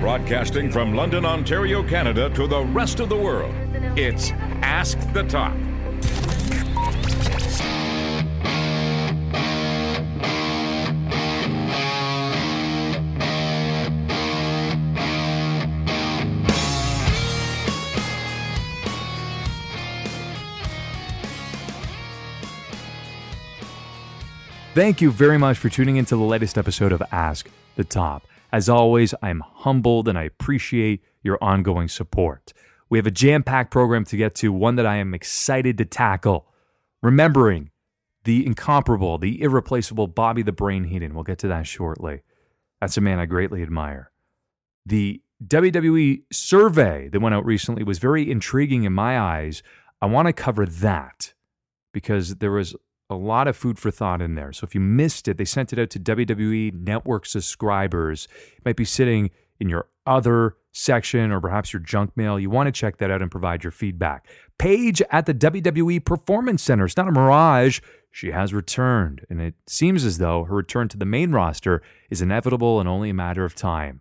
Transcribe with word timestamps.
Broadcasting 0.00 0.70
from 0.70 0.94
London, 0.94 1.24
Ontario, 1.24 1.82
Canada 1.82 2.30
to 2.30 2.46
the 2.46 2.62
rest 2.66 3.00
of 3.00 3.08
the 3.08 3.16
world, 3.16 3.52
it's 3.98 4.30
Ask 4.62 4.96
the 5.12 5.24
Top. 5.24 5.56
Thank 24.74 25.00
you 25.00 25.10
very 25.10 25.38
much 25.38 25.58
for 25.58 25.68
tuning 25.68 25.96
into 25.96 26.14
the 26.14 26.22
latest 26.22 26.56
episode 26.56 26.92
of 26.92 27.02
Ask 27.10 27.50
the 27.74 27.82
Top. 27.82 28.28
As 28.52 28.68
always, 28.68 29.14
I'm 29.22 29.42
humbled 29.46 30.08
and 30.08 30.18
I 30.18 30.22
appreciate 30.22 31.02
your 31.22 31.38
ongoing 31.42 31.88
support. 31.88 32.52
We 32.88 32.98
have 32.98 33.06
a 33.06 33.10
jam 33.10 33.42
packed 33.42 33.70
program 33.70 34.04
to 34.06 34.16
get 34.16 34.34
to, 34.36 34.52
one 34.52 34.76
that 34.76 34.86
I 34.86 34.96
am 34.96 35.12
excited 35.14 35.76
to 35.78 35.84
tackle. 35.84 36.46
Remembering 37.02 37.70
the 38.24 38.44
incomparable, 38.44 39.18
the 39.18 39.40
irreplaceable 39.42 40.06
Bobby 40.06 40.42
the 40.42 40.52
Brain 40.52 40.84
Heenan. 40.84 41.14
We'll 41.14 41.24
get 41.24 41.38
to 41.40 41.48
that 41.48 41.66
shortly. 41.66 42.22
That's 42.80 42.96
a 42.96 43.00
man 43.00 43.18
I 43.18 43.26
greatly 43.26 43.62
admire. 43.62 44.10
The 44.86 45.20
WWE 45.46 46.22
survey 46.32 47.08
that 47.08 47.20
went 47.20 47.34
out 47.34 47.44
recently 47.44 47.84
was 47.84 47.98
very 47.98 48.30
intriguing 48.30 48.84
in 48.84 48.92
my 48.92 49.18
eyes. 49.18 49.62
I 50.00 50.06
want 50.06 50.26
to 50.26 50.32
cover 50.32 50.66
that 50.66 51.34
because 51.92 52.36
there 52.36 52.50
was 52.50 52.74
a 53.10 53.14
lot 53.14 53.48
of 53.48 53.56
food 53.56 53.78
for 53.78 53.90
thought 53.90 54.20
in 54.20 54.34
there. 54.34 54.52
So 54.52 54.64
if 54.64 54.74
you 54.74 54.80
missed 54.80 55.28
it, 55.28 55.38
they 55.38 55.44
sent 55.44 55.72
it 55.72 55.78
out 55.78 55.90
to 55.90 56.00
WWE 56.00 56.74
Network 56.74 57.26
subscribers. 57.26 58.28
It 58.56 58.64
might 58.64 58.76
be 58.76 58.84
sitting 58.84 59.30
in 59.58 59.68
your 59.68 59.88
other 60.06 60.56
section 60.72 61.32
or 61.32 61.40
perhaps 61.40 61.72
your 61.72 61.80
junk 61.80 62.16
mail. 62.16 62.38
You 62.38 62.50
want 62.50 62.66
to 62.66 62.72
check 62.72 62.98
that 62.98 63.10
out 63.10 63.22
and 63.22 63.30
provide 63.30 63.64
your 63.64 63.70
feedback. 63.70 64.26
Paige 64.58 65.02
at 65.10 65.26
the 65.26 65.34
WWE 65.34 66.04
Performance 66.04 66.62
Center. 66.62 66.84
It's 66.84 66.96
not 66.96 67.08
a 67.08 67.12
mirage. 67.12 67.80
She 68.10 68.30
has 68.30 68.54
returned, 68.54 69.26
and 69.28 69.40
it 69.40 69.54
seems 69.66 70.04
as 70.04 70.18
though 70.18 70.44
her 70.44 70.56
return 70.56 70.88
to 70.88 70.96
the 70.96 71.04
main 71.04 71.32
roster 71.32 71.82
is 72.10 72.22
inevitable 72.22 72.80
and 72.80 72.88
only 72.88 73.10
a 73.10 73.14
matter 73.14 73.44
of 73.44 73.54
time. 73.54 74.00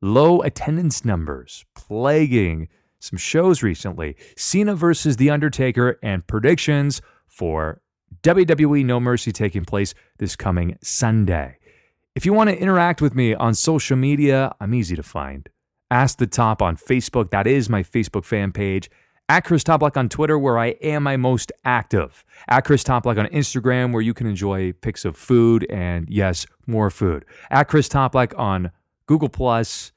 Low 0.00 0.42
attendance 0.42 1.04
numbers 1.04 1.64
plaguing 1.74 2.68
some 3.00 3.18
shows 3.18 3.62
recently. 3.62 4.16
Cena 4.36 4.74
versus 4.74 5.16
The 5.16 5.30
Undertaker 5.30 5.98
and 6.02 6.26
predictions 6.26 7.00
for 7.26 7.80
WWE 8.22 8.84
No 8.84 9.00
Mercy 9.00 9.32
taking 9.32 9.64
place 9.64 9.94
this 10.18 10.36
coming 10.36 10.76
Sunday. 10.82 11.58
If 12.14 12.26
you 12.26 12.32
want 12.32 12.50
to 12.50 12.58
interact 12.58 13.00
with 13.00 13.14
me 13.14 13.34
on 13.34 13.54
social 13.54 13.96
media, 13.96 14.54
I'm 14.60 14.74
easy 14.74 14.96
to 14.96 15.02
find. 15.02 15.48
Ask 15.90 16.18
the 16.18 16.26
Top 16.26 16.60
on 16.60 16.76
Facebook, 16.76 17.30
that 17.30 17.46
is 17.46 17.68
my 17.68 17.82
Facebook 17.82 18.24
fan 18.24 18.52
page. 18.52 18.90
At 19.30 19.44
Chris 19.44 19.62
Toplick 19.62 19.96
on 19.96 20.08
Twitter, 20.08 20.38
where 20.38 20.58
I 20.58 20.68
am 20.82 21.02
my 21.02 21.18
most 21.18 21.52
active. 21.64 22.24
At 22.48 22.64
Chris 22.64 22.82
Toplick 22.82 23.18
on 23.18 23.26
Instagram, 23.26 23.92
where 23.92 24.00
you 24.00 24.14
can 24.14 24.26
enjoy 24.26 24.72
pics 24.72 25.04
of 25.04 25.16
food 25.16 25.66
and, 25.68 26.08
yes, 26.08 26.46
more 26.66 26.88
food. 26.88 27.26
At 27.50 27.68
Chris 27.68 27.88
Toplick 27.88 28.36
on 28.38 28.70
Google 29.06 29.28
Plus. 29.28 29.92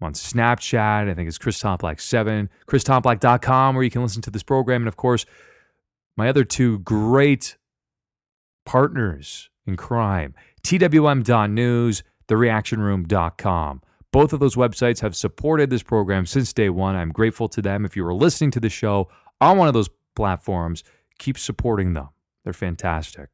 I'm 0.00 0.06
on 0.06 0.12
Snapchat. 0.12 1.10
I 1.10 1.14
think 1.14 1.26
it's 1.26 1.38
Chris 1.38 1.60
Toplick7. 1.60 2.48
ChrisToplick.com, 2.68 3.74
where 3.74 3.84
you 3.84 3.90
can 3.90 4.02
listen 4.02 4.22
to 4.22 4.30
this 4.30 4.42
program. 4.42 4.82
And 4.82 4.88
of 4.88 4.96
course, 4.96 5.26
my 6.16 6.28
other 6.28 6.44
two 6.44 6.78
great 6.80 7.56
partners 8.66 9.48
in 9.66 9.76
crime 9.76 10.34
TWM.news, 10.62 12.02
thereactionroom.com. 12.28 13.82
Both 14.12 14.32
of 14.32 14.40
those 14.40 14.56
websites 14.56 15.00
have 15.00 15.14
supported 15.14 15.70
this 15.70 15.82
program 15.82 16.26
since 16.26 16.52
day 16.52 16.70
one. 16.70 16.96
I'm 16.96 17.12
grateful 17.12 17.48
to 17.48 17.62
them. 17.62 17.84
If 17.84 17.96
you 17.96 18.06
are 18.06 18.14
listening 18.14 18.50
to 18.52 18.60
the 18.60 18.68
show 18.68 19.08
on 19.40 19.58
one 19.58 19.68
of 19.68 19.74
those 19.74 19.90
platforms, 20.14 20.82
keep 21.18 21.38
supporting 21.38 21.94
them. 21.94 22.08
They're 22.44 22.52
fantastic. 22.52 23.28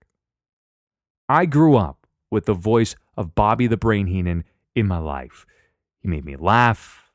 I 1.29 1.47
grew 1.47 1.77
up 1.77 2.06
with 2.31 2.47
the 2.47 2.55
voice 2.55 2.97
of 3.17 3.35
Bobby 3.35 3.67
the 3.67 3.77
Brain 3.77 4.06
Heenan 4.09 4.45
in 4.75 4.87
my 4.87 4.99
life. 4.99 5.47
He 6.01 6.09
made 6.09 6.25
me 6.25 6.37
laugh. 6.37 7.11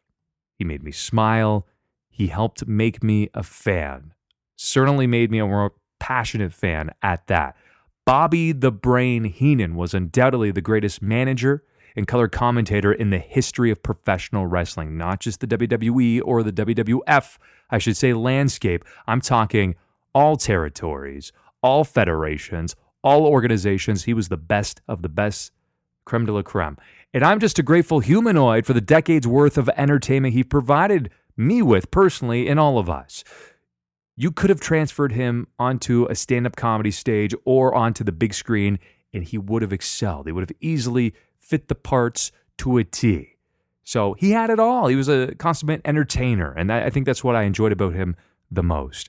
He 0.57 0.63
made 0.63 0.81
me 0.81 0.91
smile. 0.91 1.67
He 2.09 2.27
helped 2.27 2.67
make 2.67 3.03
me 3.03 3.29
a 3.33 3.43
fan. 3.43 4.13
Certainly 4.55 5.07
made 5.07 5.29
me 5.29 5.39
a 5.39 5.45
more 5.45 5.73
passionate 5.99 6.53
fan 6.53 6.91
at 7.03 7.27
that. 7.27 7.55
Bobby 8.07 8.53
the 8.53 8.71
Brain 8.71 9.25
Heenan 9.25 9.75
was 9.75 9.93
undoubtedly 9.93 10.49
the 10.49 10.61
greatest 10.61 11.01
manager 11.01 11.65
and 11.93 12.07
color 12.07 12.29
commentator 12.29 12.93
in 12.93 13.09
the 13.09 13.17
history 13.17 13.69
of 13.69 13.83
professional 13.83 14.47
wrestling, 14.47 14.97
not 14.97 15.19
just 15.19 15.41
the 15.41 15.47
WWE 15.47 16.21
or 16.23 16.41
the 16.41 16.53
WWF, 16.53 17.37
I 17.69 17.77
should 17.79 17.97
say 17.97 18.13
landscape. 18.13 18.85
I'm 19.07 19.19
talking 19.19 19.75
all 20.15 20.37
territories, 20.37 21.33
all 21.61 21.83
federations, 21.83 22.77
all 23.03 23.25
organizations. 23.25 24.05
He 24.05 24.13
was 24.13 24.29
the 24.29 24.37
best 24.37 24.79
of 24.87 25.01
the 25.01 25.09
best, 25.09 25.51
creme 26.05 26.25
de 26.25 26.31
la 26.31 26.43
creme. 26.43 26.77
And 27.13 27.25
I'm 27.25 27.41
just 27.41 27.59
a 27.59 27.63
grateful 27.63 27.99
humanoid 27.99 28.65
for 28.65 28.71
the 28.71 28.79
decades 28.79 29.27
worth 29.27 29.57
of 29.57 29.67
entertainment 29.75 30.33
he 30.33 30.45
provided 30.45 31.09
me 31.35 31.61
with 31.61 31.91
personally 31.91 32.47
and 32.47 32.57
all 32.57 32.79
of 32.79 32.89
us 32.89 33.25
you 34.17 34.31
could 34.31 34.49
have 34.49 34.59
transferred 34.59 35.13
him 35.13 35.47
onto 35.59 36.07
a 36.09 36.15
stand 36.15 36.47
up 36.47 36.55
comedy 36.55 36.91
stage 36.91 37.33
or 37.45 37.73
onto 37.73 38.03
the 38.03 38.11
big 38.11 38.33
screen, 38.33 38.79
and 39.13 39.23
he 39.23 39.37
would 39.37 39.61
have 39.61 39.71
excelled. 39.71 40.25
He 40.25 40.31
would 40.31 40.49
have 40.49 40.57
easily 40.59 41.13
fit 41.37 41.69
the 41.69 41.75
parts 41.75 42.31
to 42.57 42.77
a 42.77 42.83
T. 42.83 43.35
So 43.83 44.13
he 44.13 44.31
had 44.31 44.49
it 44.49 44.59
all. 44.59 44.87
He 44.87 44.95
was 44.95 45.07
a 45.07 45.33
consummate 45.35 45.81
entertainer, 45.85 46.51
and 46.51 46.73
I 46.73 46.89
think 46.89 47.05
that's 47.05 47.23
what 47.23 47.35
I 47.35 47.43
enjoyed 47.43 47.71
about 47.71 47.93
him 47.93 48.17
the 48.51 48.63
most. 48.63 49.07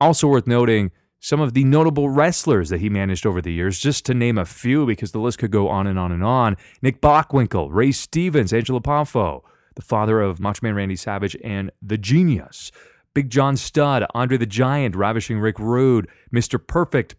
Also 0.00 0.28
worth 0.28 0.46
noting, 0.46 0.92
some 1.18 1.40
of 1.40 1.54
the 1.54 1.64
notable 1.64 2.10
wrestlers 2.10 2.68
that 2.68 2.80
he 2.80 2.90
managed 2.90 3.26
over 3.26 3.40
the 3.40 3.52
years, 3.52 3.80
just 3.80 4.04
to 4.06 4.14
name 4.14 4.36
a 4.36 4.44
few, 4.44 4.86
because 4.86 5.12
the 5.12 5.18
list 5.18 5.38
could 5.38 5.50
go 5.50 5.68
on 5.68 5.86
and 5.86 5.98
on 5.98 6.12
and 6.12 6.22
on. 6.22 6.56
Nick 6.82 7.00
Bockwinkel, 7.00 7.68
Ray 7.72 7.90
Stevens, 7.90 8.52
Angelo 8.52 8.80
Poffo, 8.80 9.42
the 9.74 9.82
father 9.82 10.20
of 10.20 10.38
Macho 10.38 10.60
Man 10.62 10.74
Randy 10.74 10.94
Savage, 10.94 11.36
and 11.42 11.70
The 11.80 11.98
Genius. 11.98 12.70
Big 13.16 13.30
John 13.30 13.56
Studd, 13.56 14.04
Andre 14.14 14.36
the 14.36 14.44
Giant, 14.44 14.94
Ravishing 14.94 15.38
Rick 15.38 15.58
Rude, 15.58 16.06
Mr. 16.30 16.60
Perfect, 16.64 17.14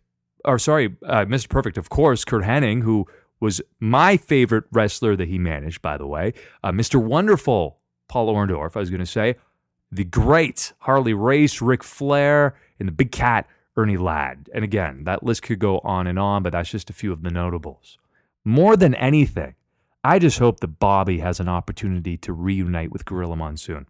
or 0.46 0.60
sorry, 0.60 0.96
uh, 1.04 1.26
Mr. 1.26 1.50
Perfect, 1.50 1.76
of 1.76 1.90
course, 1.90 2.24
Curt 2.24 2.44
Hennig, 2.44 2.84
who 2.84 3.08
was 3.40 3.64
my 3.80 4.16
favorite 4.16 4.66
wrestler 4.72 5.16
that 5.16 5.28
he 5.28 5.40
managed, 5.40 5.82
by 5.82 5.98
the 5.98 6.06
way. 6.06 6.36
Uh, 6.64 6.72
Mr. 6.72 7.04
Wonderful, 7.04 7.80
Paul 8.08 8.32
Orndorff, 8.32 8.76
I 8.76 8.80
was 8.80 8.92
going 8.92 9.00
to 9.00 9.08
say. 9.08 9.38
The 9.92 10.04
great 10.04 10.72
Harley 10.82 11.16
Race, 11.16 11.64
Ric 11.64 11.84
Flair, 11.84 12.56
and 12.78 12.88
the 12.88 12.94
big 12.94 13.12
cat, 13.12 13.48
Ernie 13.76 13.98
Ladd. 13.98 14.52
And 14.54 14.64
again, 14.64 15.04
that 15.06 15.24
list 15.24 15.42
could 15.42 15.58
go 15.58 15.80
on 15.80 16.06
and 16.06 16.20
on, 16.20 16.44
but 16.44 16.52
that's 16.52 16.70
just 16.70 16.92
a 16.92 16.94
few 16.94 17.12
of 17.12 17.24
the 17.24 17.32
notables. 17.32 17.98
More 18.46 18.78
than 18.78 18.94
anything, 18.94 19.56
I 20.04 20.20
just 20.20 20.38
hope 20.38 20.60
that 20.60 20.78
Bobby 20.78 21.18
has 21.22 21.40
an 21.40 21.50
opportunity 21.50 22.18
to 22.18 22.34
reunite 22.34 22.92
with 22.92 23.04
Gorilla 23.04 23.36
Monsoon. 23.36 23.88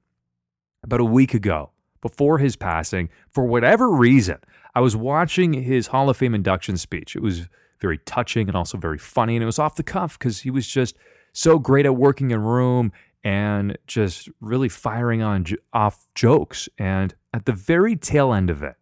About 0.83 1.01
a 1.01 1.05
week 1.05 1.33
ago, 1.33 1.71
before 2.07 2.37
his 2.37 2.55
passing, 2.55 3.09
for 3.29 3.45
whatever 3.45 3.89
reason, 3.91 4.37
I 4.73 4.79
was 4.79 4.95
watching 4.95 5.51
his 5.53 5.87
Hall 5.87 6.09
of 6.09 6.15
Fame 6.15 6.33
induction 6.33 6.77
speech. 6.77 7.15
It 7.15 7.21
was 7.21 7.49
very 7.81 7.97
touching 7.99 8.47
and 8.47 8.55
also 8.55 8.77
very 8.77 8.97
funny. 8.97 9.35
And 9.35 9.43
it 9.43 9.45
was 9.45 9.59
off 9.59 9.75
the 9.75 9.83
cuff 9.83 10.17
because 10.17 10.39
he 10.39 10.49
was 10.49 10.65
just 10.65 10.95
so 11.33 11.59
great 11.59 11.85
at 11.85 11.97
working 11.97 12.31
in 12.31 12.39
room 12.39 12.93
and 13.25 13.77
just 13.87 14.29
really 14.39 14.69
firing 14.69 15.21
on 15.21 15.45
off 15.73 16.07
jokes. 16.15 16.69
And 16.77 17.13
at 17.33 17.45
the 17.45 17.51
very 17.51 17.97
tail 17.97 18.33
end 18.33 18.49
of 18.49 18.63
it, 18.63 18.75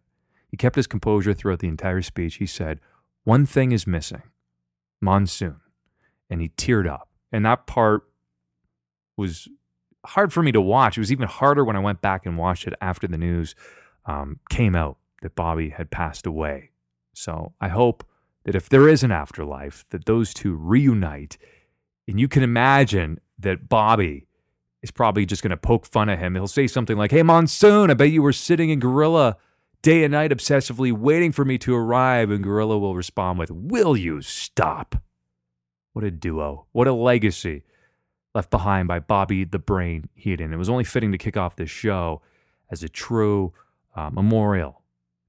he 0.48 0.56
kept 0.56 0.76
his 0.76 0.86
composure 0.86 1.34
throughout 1.34 1.58
the 1.58 1.68
entire 1.68 2.02
speech. 2.02 2.36
He 2.36 2.46
said, 2.46 2.78
One 3.24 3.44
thing 3.44 3.72
is 3.72 3.88
missing 3.88 4.22
Monsoon. 5.00 5.60
And 6.30 6.40
he 6.40 6.50
teared 6.50 6.88
up. 6.88 7.08
And 7.32 7.44
that 7.44 7.66
part 7.66 8.02
was 9.16 9.48
hard 10.06 10.32
for 10.32 10.42
me 10.42 10.52
to 10.52 10.60
watch. 10.60 10.96
It 10.96 11.00
was 11.00 11.12
even 11.12 11.28
harder 11.28 11.64
when 11.64 11.76
I 11.76 11.80
went 11.80 12.00
back 12.00 12.26
and 12.26 12.38
watched 12.38 12.66
it 12.66 12.74
after 12.80 13.06
the 13.06 13.18
news 13.18 13.54
um, 14.06 14.40
came 14.48 14.74
out 14.74 14.98
that 15.22 15.34
Bobby 15.34 15.70
had 15.70 15.90
passed 15.90 16.26
away. 16.26 16.70
So 17.12 17.52
I 17.60 17.68
hope 17.68 18.06
that 18.44 18.54
if 18.54 18.68
there 18.68 18.88
is 18.88 19.02
an 19.02 19.10
afterlife, 19.10 19.84
that 19.90 20.04
those 20.04 20.32
two 20.32 20.54
reunite. 20.54 21.36
And 22.06 22.20
you 22.20 22.28
can 22.28 22.42
imagine 22.42 23.18
that 23.38 23.68
Bobby 23.68 24.26
is 24.82 24.90
probably 24.90 25.26
just 25.26 25.42
going 25.42 25.50
to 25.50 25.56
poke 25.56 25.86
fun 25.86 26.08
at 26.08 26.18
him. 26.18 26.34
He'll 26.34 26.46
say 26.46 26.66
something 26.66 26.96
like, 26.96 27.10
Hey, 27.10 27.22
Monsoon, 27.22 27.90
I 27.90 27.94
bet 27.94 28.10
you 28.10 28.22
were 28.22 28.32
sitting 28.32 28.70
in 28.70 28.78
Gorilla 28.78 29.36
day 29.82 30.04
and 30.04 30.12
night 30.12 30.30
obsessively 30.30 30.92
waiting 30.92 31.32
for 31.32 31.44
me 31.44 31.58
to 31.58 31.74
arrive. 31.74 32.30
And 32.30 32.44
Gorilla 32.44 32.78
will 32.78 32.94
respond 32.94 33.38
with, 33.38 33.50
Will 33.50 33.96
you 33.96 34.22
stop? 34.22 35.02
What 35.92 36.04
a 36.04 36.10
duo. 36.10 36.66
What 36.72 36.86
a 36.86 36.92
legacy 36.92 37.64
left 38.36 38.50
behind 38.50 38.86
by 38.86 39.00
Bobby 39.00 39.44
the 39.44 39.58
Brain 39.58 40.10
Heenan. 40.14 40.52
It 40.52 40.56
was 40.58 40.68
only 40.68 40.84
fitting 40.84 41.10
to 41.10 41.18
kick 41.18 41.36
off 41.36 41.56
this 41.56 41.70
show 41.70 42.20
as 42.70 42.82
a 42.82 42.88
true 42.88 43.54
uh, 43.96 44.10
memorial 44.10 44.82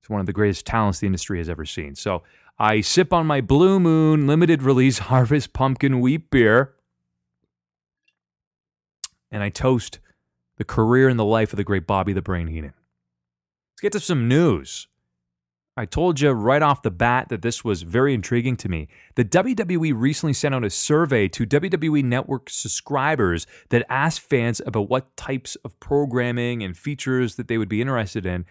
to 0.03 0.11
one 0.11 0.19
of 0.19 0.27
the 0.27 0.33
greatest 0.33 0.65
talents 0.65 0.99
the 0.99 1.07
industry 1.07 1.37
has 1.37 1.47
ever 1.49 1.65
seen. 1.65 1.95
So 1.95 2.21
I 2.59 2.81
sip 2.81 3.13
on 3.13 3.25
my 3.25 3.39
Blue 3.39 3.79
Moon 3.79 4.27
limited 4.27 4.61
release 4.61 4.99
Harvest 5.09 5.53
Pumpkin 5.53 6.01
Wheat 6.01 6.29
Beer. 6.29 6.73
and 9.31 9.41
I 9.41 9.49
toast 9.49 9.99
the 10.57 10.65
career 10.65 11.07
and 11.07 11.17
the 11.17 11.25
life 11.25 11.53
of 11.53 11.57
the 11.57 11.63
great 11.63 11.87
Bobby 11.87 12.11
the 12.11 12.21
Brain 12.21 12.47
Heenan. 12.47 12.73
Let's 13.71 13.81
get 13.81 13.91
to 13.93 13.99
some 13.99 14.27
news. 14.27 14.87
I 15.77 15.85
told 15.85 16.19
you 16.19 16.31
right 16.31 16.63
off 16.63 16.81
the 16.81 16.89
bat 16.89 17.29
that 17.29 17.43
this 17.43 17.63
was 17.63 17.83
very 17.83 18.15
intriguing 18.15 18.57
to 18.57 18.67
me. 18.67 18.87
The 19.13 19.23
WWE 19.23 19.93
recently 19.95 20.33
sent 20.33 20.55
out 20.55 20.65
a 20.65 20.71
survey 20.71 21.27
to 21.27 21.45
WWE 21.45 22.03
Network 22.03 22.49
subscribers 22.49 23.45
that 23.69 23.85
asked 23.87 24.21
fans 24.21 24.59
about 24.65 24.89
what 24.89 25.15
types 25.15 25.55
of 25.57 25.79
programming 25.79 26.63
and 26.63 26.75
features 26.75 27.35
that 27.35 27.47
they 27.47 27.59
would 27.59 27.69
be 27.69 27.79
interested 27.79 28.25
in. 28.25 28.45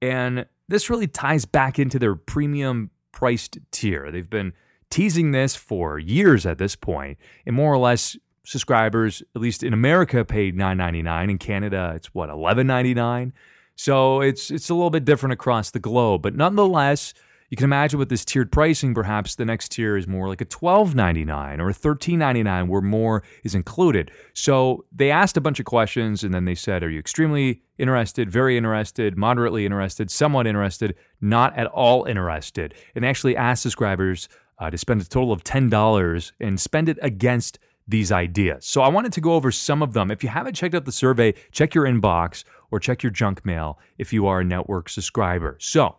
And 0.00 0.46
this 0.68 0.88
really 0.88 1.06
ties 1.06 1.44
back 1.44 1.78
into 1.78 1.98
their 1.98 2.14
premium 2.14 2.90
priced 3.12 3.58
tier. 3.70 4.10
They've 4.10 4.30
been 4.30 4.54
teasing 4.88 5.32
this 5.32 5.54
for 5.54 5.98
years 5.98 6.46
at 6.46 6.56
this 6.56 6.76
point, 6.76 7.18
and 7.44 7.54
more 7.54 7.74
or 7.74 7.78
less 7.78 8.16
subscribers, 8.44 9.22
at 9.36 9.42
least 9.42 9.62
in 9.62 9.74
America, 9.74 10.24
paid 10.24 10.56
$9.99. 10.56 11.30
In 11.30 11.38
Canada, 11.38 11.92
it's 11.94 12.14
what, 12.14 12.30
$11.99? 12.30 13.32
So 13.80 14.20
it's 14.20 14.50
it's 14.50 14.68
a 14.68 14.74
little 14.74 14.90
bit 14.90 15.06
different 15.06 15.32
across 15.32 15.70
the 15.70 15.78
globe, 15.78 16.20
but 16.20 16.36
nonetheless, 16.36 17.14
you 17.48 17.56
can 17.56 17.64
imagine 17.64 17.98
with 17.98 18.10
this 18.10 18.26
tiered 18.26 18.52
pricing, 18.52 18.92
perhaps 18.92 19.36
the 19.36 19.46
next 19.46 19.70
tier 19.70 19.96
is 19.96 20.06
more 20.06 20.28
like 20.28 20.42
a 20.42 20.44
$12.99 20.44 21.60
or 21.60 21.70
a 21.70 21.72
$13.99 21.72 22.68
where 22.68 22.82
more 22.82 23.22
is 23.42 23.54
included. 23.54 24.10
So 24.34 24.84
they 24.92 25.10
asked 25.10 25.38
a 25.38 25.40
bunch 25.40 25.60
of 25.60 25.64
questions 25.64 26.22
and 26.22 26.34
then 26.34 26.44
they 26.44 26.54
said, 26.54 26.82
Are 26.82 26.90
you 26.90 26.98
extremely 26.98 27.62
interested, 27.78 28.30
very 28.30 28.58
interested, 28.58 29.16
moderately 29.16 29.64
interested, 29.64 30.10
somewhat 30.10 30.46
interested, 30.46 30.94
not 31.22 31.56
at 31.56 31.66
all 31.68 32.04
interested? 32.04 32.74
And 32.94 33.06
actually 33.06 33.34
asked 33.34 33.62
subscribers 33.62 34.28
uh, 34.58 34.68
to 34.68 34.76
spend 34.76 35.00
a 35.00 35.06
total 35.06 35.32
of 35.32 35.42
$10 35.42 36.32
and 36.38 36.60
spend 36.60 36.90
it 36.90 36.98
against 37.00 37.58
these 37.88 38.12
ideas. 38.12 38.64
So 38.66 38.82
I 38.82 38.88
wanted 38.88 39.12
to 39.14 39.20
go 39.20 39.34
over 39.34 39.50
some 39.50 39.82
of 39.82 39.94
them. 39.94 40.10
If 40.10 40.22
you 40.22 40.28
haven't 40.28 40.54
checked 40.54 40.74
out 40.74 40.84
the 40.84 40.92
survey, 40.92 41.34
check 41.50 41.74
your 41.74 41.84
inbox 41.84 42.44
or 42.70 42.80
check 42.80 43.02
your 43.02 43.10
junk 43.10 43.44
mail 43.44 43.78
if 43.98 44.12
you 44.12 44.26
are 44.26 44.40
a 44.40 44.44
network 44.44 44.88
subscriber. 44.88 45.56
So 45.60 45.96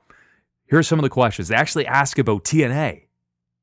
here 0.67 0.79
are 0.79 0.83
some 0.83 0.99
of 0.99 1.03
the 1.03 1.09
questions. 1.09 1.47
They 1.47 1.55
actually 1.55 1.85
ask 1.85 2.17
about 2.17 2.43
TNA. 2.43 3.03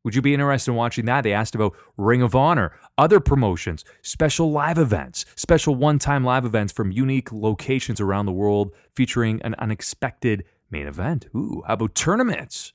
Would 0.05 0.14
you 0.14 0.22
be 0.22 0.32
interested 0.32 0.70
in 0.70 0.76
watching 0.76 1.06
that? 1.06 1.22
They 1.22 1.32
asked 1.32 1.55
about 1.55 1.76
Ring 1.96 2.22
of 2.22 2.34
Honor, 2.34 2.72
other 2.96 3.20
promotions, 3.20 3.84
special 4.00 4.50
live 4.50 4.78
events, 4.78 5.26
special 5.34 5.75
one 5.75 5.99
time 5.99 6.25
live 6.25 6.44
events 6.44 6.72
from 6.72 6.93
unique 6.93 7.32
locations 7.32 8.00
around 8.00 8.26
the 8.26 8.32
world 8.32 8.72
featuring 8.94 9.43
an 9.43 9.54
unexpected 9.58 10.44
main 10.70 10.87
event. 10.87 11.26
Ooh, 11.34 11.62
how 11.66 11.75
about 11.75 11.94
tournaments? 11.94 12.72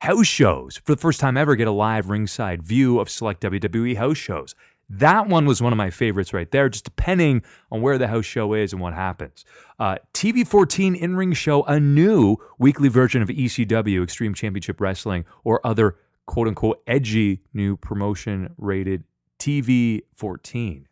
House 0.00 0.26
shows. 0.26 0.78
For 0.78 0.94
the 0.94 1.00
first 1.00 1.20
time 1.20 1.36
ever, 1.36 1.56
get 1.56 1.68
a 1.68 1.72
live 1.72 2.08
ringside 2.08 2.62
view 2.62 2.98
of 3.00 3.10
select 3.10 3.42
WWE 3.42 3.96
house 3.96 4.16
shows. 4.16 4.54
That 4.90 5.28
one 5.28 5.46
was 5.46 5.62
one 5.62 5.72
of 5.72 5.76
my 5.76 5.90
favorites 5.90 6.32
right 6.32 6.50
there, 6.50 6.68
just 6.68 6.84
depending 6.84 7.42
on 7.70 7.80
where 7.80 7.96
the 7.96 8.08
house 8.08 8.24
show 8.24 8.54
is 8.54 8.72
and 8.72 8.82
what 8.82 8.92
happens. 8.92 9.44
Uh, 9.78 9.96
TV 10.12 10.46
14 10.46 10.96
in 10.96 11.14
ring 11.14 11.32
show, 11.32 11.62
a 11.62 11.78
new 11.78 12.36
weekly 12.58 12.88
version 12.88 13.22
of 13.22 13.28
ECW, 13.28 14.02
Extreme 14.02 14.34
Championship 14.34 14.80
Wrestling, 14.80 15.24
or 15.44 15.64
other 15.64 15.96
quote 16.26 16.48
unquote 16.48 16.82
edgy 16.88 17.40
new 17.54 17.76
promotion 17.76 18.52
rated 18.58 19.04
TV 19.38 20.00
14. 20.14 20.88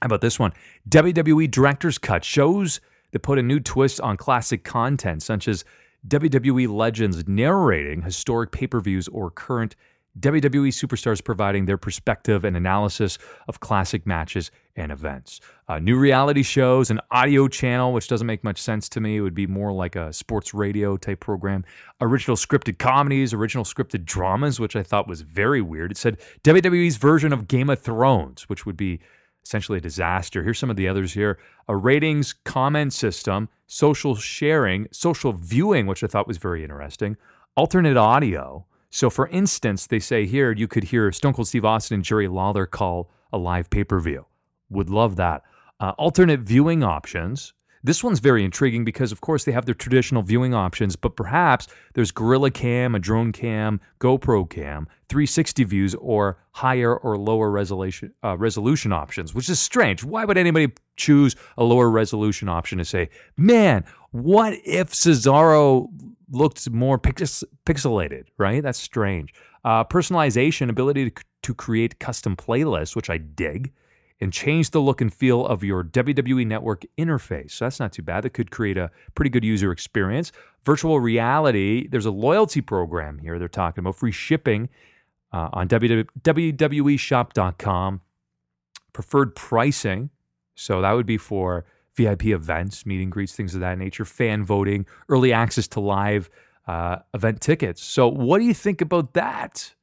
How 0.00 0.06
about 0.06 0.20
this 0.20 0.38
one? 0.38 0.52
WWE 0.88 1.50
Director's 1.50 1.98
Cut 1.98 2.24
shows 2.24 2.80
that 3.10 3.20
put 3.20 3.38
a 3.38 3.42
new 3.42 3.58
twist 3.58 4.00
on 4.00 4.16
classic 4.16 4.62
content, 4.62 5.24
such 5.24 5.48
as 5.48 5.64
WWE 6.06 6.68
legends 6.68 7.26
narrating 7.26 8.02
historic 8.02 8.52
pay 8.52 8.68
per 8.68 8.80
views 8.80 9.08
or 9.08 9.28
current 9.28 9.74
WWE 10.20 10.68
superstars 10.68 11.22
providing 11.22 11.66
their 11.66 11.76
perspective 11.76 12.44
and 12.44 12.56
analysis 12.56 13.18
of 13.46 13.60
classic 13.60 14.06
matches 14.06 14.50
and 14.74 14.90
events. 14.90 15.40
Uh, 15.68 15.78
new 15.78 15.98
reality 15.98 16.42
shows, 16.42 16.90
an 16.90 17.00
audio 17.10 17.46
channel, 17.46 17.92
which 17.92 18.08
doesn't 18.08 18.26
make 18.26 18.42
much 18.42 18.60
sense 18.60 18.88
to 18.88 19.00
me. 19.00 19.16
It 19.16 19.20
would 19.20 19.34
be 19.34 19.46
more 19.46 19.72
like 19.72 19.96
a 19.96 20.12
sports 20.12 20.54
radio 20.54 20.96
type 20.96 21.20
program. 21.20 21.64
Original 22.00 22.36
scripted 22.36 22.78
comedies, 22.78 23.32
original 23.32 23.64
scripted 23.64 24.04
dramas, 24.04 24.58
which 24.58 24.76
I 24.76 24.82
thought 24.82 25.06
was 25.06 25.20
very 25.20 25.60
weird. 25.60 25.90
It 25.90 25.96
said 25.96 26.18
WWE's 26.42 26.96
version 26.96 27.32
of 27.32 27.48
Game 27.48 27.70
of 27.70 27.80
Thrones, 27.80 28.48
which 28.48 28.66
would 28.66 28.76
be 28.76 29.00
essentially 29.44 29.78
a 29.78 29.80
disaster. 29.80 30.42
Here's 30.42 30.58
some 30.58 30.70
of 30.70 30.76
the 30.76 30.88
others 30.88 31.12
here 31.12 31.38
a 31.68 31.76
ratings 31.76 32.32
comment 32.32 32.92
system, 32.92 33.48
social 33.66 34.14
sharing, 34.14 34.88
social 34.90 35.32
viewing, 35.32 35.86
which 35.86 36.02
I 36.02 36.06
thought 36.06 36.28
was 36.28 36.38
very 36.38 36.62
interesting, 36.62 37.16
alternate 37.56 37.96
audio. 37.96 38.64
So, 38.90 39.10
for 39.10 39.28
instance, 39.28 39.86
they 39.86 39.98
say 39.98 40.26
here 40.26 40.52
you 40.52 40.66
could 40.66 40.84
hear 40.84 41.12
Stone 41.12 41.34
Cold 41.34 41.48
Steve 41.48 41.64
Austin 41.64 41.96
and 41.96 42.04
Jerry 42.04 42.28
Lawler 42.28 42.66
call 42.66 43.10
a 43.32 43.38
live 43.38 43.70
pay 43.70 43.84
per 43.84 44.00
view. 44.00 44.26
Would 44.70 44.90
love 44.90 45.16
that. 45.16 45.42
Uh, 45.80 45.92
alternate 45.98 46.40
viewing 46.40 46.82
options. 46.82 47.52
This 47.84 48.02
one's 48.02 48.18
very 48.18 48.44
intriguing 48.44 48.84
because, 48.84 49.12
of 49.12 49.20
course, 49.20 49.44
they 49.44 49.52
have 49.52 49.64
their 49.64 49.74
traditional 49.74 50.22
viewing 50.22 50.52
options, 50.52 50.96
but 50.96 51.14
perhaps 51.14 51.68
there's 51.94 52.10
Gorilla 52.10 52.50
Cam, 52.50 52.94
a 52.94 52.98
drone 52.98 53.30
cam, 53.30 53.80
GoPro 54.00 54.50
cam, 54.50 54.88
360 55.08 55.62
views, 55.64 55.94
or 55.94 56.38
higher 56.50 56.96
or 56.96 57.16
lower 57.16 57.50
resolution 57.50 58.12
uh, 58.24 58.36
resolution 58.36 58.92
options, 58.92 59.32
which 59.32 59.48
is 59.48 59.60
strange. 59.60 60.02
Why 60.02 60.24
would 60.24 60.36
anybody 60.36 60.72
choose 60.96 61.36
a 61.56 61.62
lower 61.62 61.88
resolution 61.88 62.48
option 62.48 62.78
to 62.78 62.84
say, 62.84 63.10
man, 63.36 63.84
what 64.10 64.54
if 64.64 64.90
Cesaro 64.92 65.88
looked 66.30 66.70
more 66.70 66.98
pix- 66.98 67.44
pixelated, 67.66 68.24
right? 68.36 68.62
That's 68.62 68.78
strange. 68.78 69.32
Uh, 69.64 69.84
personalization, 69.84 70.68
ability 70.68 71.10
to, 71.10 71.22
to 71.42 71.54
create 71.54 71.98
custom 71.98 72.36
playlists, 72.36 72.94
which 72.94 73.10
I 73.10 73.18
dig, 73.18 73.72
and 74.20 74.32
change 74.32 74.70
the 74.70 74.80
look 74.80 75.00
and 75.00 75.14
feel 75.14 75.46
of 75.46 75.62
your 75.62 75.84
WWE 75.84 76.46
Network 76.46 76.84
interface. 76.96 77.52
So 77.52 77.64
that's 77.64 77.78
not 77.78 77.92
too 77.92 78.02
bad. 78.02 78.24
That 78.24 78.30
could 78.30 78.50
create 78.50 78.76
a 78.76 78.90
pretty 79.14 79.30
good 79.30 79.44
user 79.44 79.70
experience. 79.70 80.32
Virtual 80.64 80.98
reality, 81.00 81.86
there's 81.88 82.06
a 82.06 82.10
loyalty 82.10 82.60
program 82.60 83.18
here 83.18 83.38
they're 83.38 83.46
talking 83.48 83.82
about, 83.82 83.94
free 83.96 84.10
shipping 84.10 84.68
uh, 85.32 85.50
on 85.52 85.68
WWEshop.com, 85.68 86.40
preferred 88.92 89.36
pricing. 89.36 90.10
So 90.54 90.82
that 90.82 90.92
would 90.92 91.06
be 91.06 91.18
for 91.18 91.64
VIP 91.98 92.26
events, 92.26 92.86
meet 92.86 93.02
and 93.02 93.12
greets, 93.12 93.34
things 93.34 93.54
of 93.54 93.60
that 93.60 93.78
nature, 93.78 94.04
fan 94.04 94.44
voting, 94.44 94.86
early 95.08 95.32
access 95.32 95.68
to 95.68 95.80
live 95.80 96.30
uh, 96.66 96.98
event 97.12 97.40
tickets. 97.40 97.82
So, 97.82 98.08
what 98.08 98.38
do 98.38 98.44
you 98.44 98.54
think 98.54 98.80
about 98.80 99.14
that? 99.14 99.74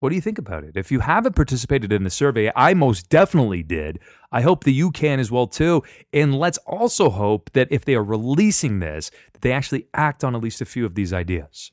What 0.00 0.08
do 0.08 0.16
you 0.16 0.20
think 0.20 0.38
about 0.38 0.64
it? 0.64 0.76
If 0.76 0.90
you 0.90 1.00
haven't 1.00 1.36
participated 1.36 1.92
in 1.92 2.02
the 2.02 2.10
survey, 2.10 2.50
I 2.56 2.74
most 2.74 3.08
definitely 3.08 3.62
did. 3.62 4.00
I 4.32 4.40
hope 4.40 4.64
that 4.64 4.72
you 4.72 4.90
can 4.90 5.20
as 5.20 5.30
well 5.30 5.46
too. 5.46 5.84
And 6.12 6.36
let's 6.36 6.58
also 6.58 7.08
hope 7.08 7.50
that 7.52 7.68
if 7.70 7.84
they 7.84 7.94
are 7.94 8.02
releasing 8.02 8.80
this, 8.80 9.12
that 9.32 9.42
they 9.42 9.52
actually 9.52 9.86
act 9.94 10.24
on 10.24 10.34
at 10.34 10.42
least 10.42 10.60
a 10.60 10.64
few 10.64 10.84
of 10.84 10.96
these 10.96 11.12
ideas. 11.12 11.70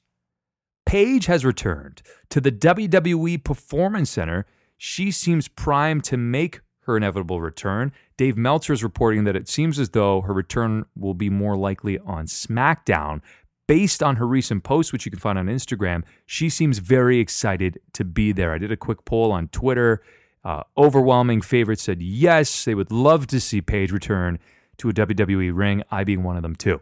Paige 0.86 1.26
has 1.26 1.44
returned 1.44 2.04
to 2.30 2.40
the 2.40 2.52
WWE 2.52 3.44
Performance 3.44 4.12
Center. 4.12 4.46
She 4.78 5.10
seems 5.10 5.48
primed 5.48 6.04
to 6.06 6.18
make 6.18 6.62
her 6.82 6.98
inevitable 6.98 7.42
return. 7.42 7.92
Dave 8.20 8.36
Meltzer 8.36 8.74
is 8.74 8.84
reporting 8.84 9.24
that 9.24 9.38
it 9.38 9.48
seems 9.48 9.80
as 9.80 9.92
though 9.92 10.20
her 10.20 10.34
return 10.34 10.84
will 10.94 11.14
be 11.14 11.30
more 11.30 11.56
likely 11.56 11.98
on 12.00 12.26
SmackDown. 12.26 13.22
Based 13.66 14.04
on 14.04 14.18
her 14.18 14.28
recent 14.28 14.66
post, 14.66 14.92
which 14.92 15.06
you 15.06 15.10
can 15.10 15.22
find 15.22 15.40
on 15.40 15.46
Instagram, 15.46 16.04
she 16.26 16.50
seems 16.50 16.80
very 16.80 17.20
excited 17.20 17.80
to 17.94 18.04
be 18.04 18.34
there. 18.34 18.52
I 18.52 18.58
did 18.58 18.74
a 18.74 18.76
quick 18.76 19.06
poll 19.06 19.32
on 19.32 19.48
Twitter. 19.48 20.04
Uh, 20.44 20.64
overwhelming 20.78 21.40
favorites 21.40 21.82
said 21.82 22.02
yes, 22.02 22.66
they 22.66 22.76
would 22.76 22.92
love 22.92 23.26
to 23.28 23.40
see 23.40 23.62
Paige 23.62 23.94
return 23.94 24.38
to 24.80 24.90
a 24.90 24.94
WWE 24.94 25.56
ring, 25.56 25.82
I 25.90 26.04
being 26.04 26.24
one 26.24 26.36
of 26.36 26.44
them 26.44 26.58
too. 26.58 26.82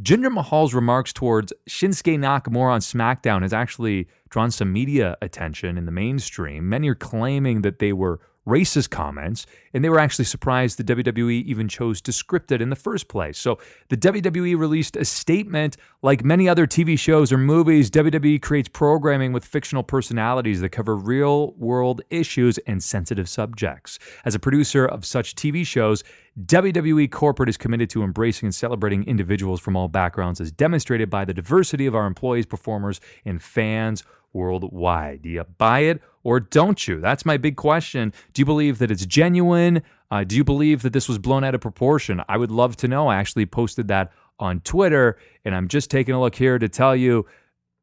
Jinder 0.00 0.32
Mahal's 0.32 0.72
remarks 0.72 1.12
towards 1.12 1.52
Shinsuke 1.68 2.18
Nakamura 2.18 2.72
on 2.72 2.80
SmackDown 2.80 3.42
has 3.42 3.52
actually 3.52 4.08
drawn 4.30 4.50
some 4.50 4.72
media 4.72 5.18
attention 5.20 5.76
in 5.76 5.84
the 5.84 5.92
mainstream. 5.92 6.66
Many 6.66 6.88
are 6.88 6.94
claiming 6.94 7.60
that 7.60 7.78
they 7.78 7.92
were 7.92 8.20
racist 8.48 8.90
comments, 8.90 9.46
and 9.74 9.84
they 9.84 9.88
were 9.88 9.98
actually 9.98 10.24
surprised 10.24 10.78
the 10.78 10.84
WWE 10.84 11.44
even 11.44 11.68
chose 11.68 12.00
to 12.00 12.12
script 12.12 12.50
it 12.50 12.62
in 12.62 12.70
the 12.70 12.76
first 12.76 13.08
place. 13.08 13.38
So 13.38 13.58
the 13.88 13.96
WWE 13.96 14.58
released 14.58 14.96
a 14.96 15.04
statement 15.04 15.76
like 16.02 16.24
many 16.24 16.48
other 16.48 16.66
TV 16.66 16.98
shows 16.98 17.30
or 17.30 17.38
movies, 17.38 17.90
WWE 17.90 18.40
creates 18.40 18.68
programming 18.68 19.32
with 19.32 19.44
fictional 19.44 19.82
personalities 19.82 20.60
that 20.60 20.70
cover 20.70 20.96
real 20.96 21.52
world 21.52 22.00
issues 22.10 22.58
and 22.66 22.82
sensitive 22.82 23.28
subjects. 23.28 23.98
As 24.24 24.34
a 24.34 24.38
producer 24.38 24.86
of 24.86 25.04
such 25.04 25.34
TV 25.34 25.66
shows, 25.66 26.02
WWE 26.46 27.10
corporate 27.10 27.48
is 27.48 27.56
committed 27.56 27.90
to 27.90 28.04
embracing 28.04 28.46
and 28.46 28.54
celebrating 28.54 29.04
individuals 29.04 29.60
from 29.60 29.76
all 29.76 29.88
backgrounds 29.88 30.40
as 30.40 30.52
demonstrated 30.52 31.10
by 31.10 31.24
the 31.24 31.34
diversity 31.34 31.86
of 31.86 31.96
our 31.96 32.06
employees, 32.06 32.46
performers, 32.46 33.00
and 33.24 33.42
fans 33.42 34.04
worldwide. 34.38 35.22
Do 35.22 35.28
you 35.28 35.44
buy 35.58 35.80
it 35.80 36.00
or 36.22 36.40
don't 36.40 36.86
you? 36.86 37.00
That's 37.00 37.26
my 37.26 37.36
big 37.36 37.56
question. 37.56 38.12
Do 38.32 38.40
you 38.40 38.46
believe 38.46 38.78
that 38.78 38.90
it's 38.90 39.04
genuine? 39.04 39.82
Uh, 40.10 40.24
do 40.24 40.36
you 40.36 40.44
believe 40.44 40.82
that 40.82 40.92
this 40.92 41.08
was 41.08 41.18
blown 41.18 41.44
out 41.44 41.54
of 41.54 41.60
proportion? 41.60 42.22
I 42.28 42.36
would 42.36 42.50
love 42.50 42.76
to 42.76 42.88
know. 42.88 43.08
I 43.08 43.16
actually 43.16 43.46
posted 43.46 43.88
that 43.88 44.12
on 44.38 44.60
Twitter, 44.60 45.18
and 45.44 45.54
I'm 45.54 45.68
just 45.68 45.90
taking 45.90 46.14
a 46.14 46.20
look 46.20 46.36
here 46.36 46.58
to 46.58 46.68
tell 46.68 46.94
you 46.94 47.26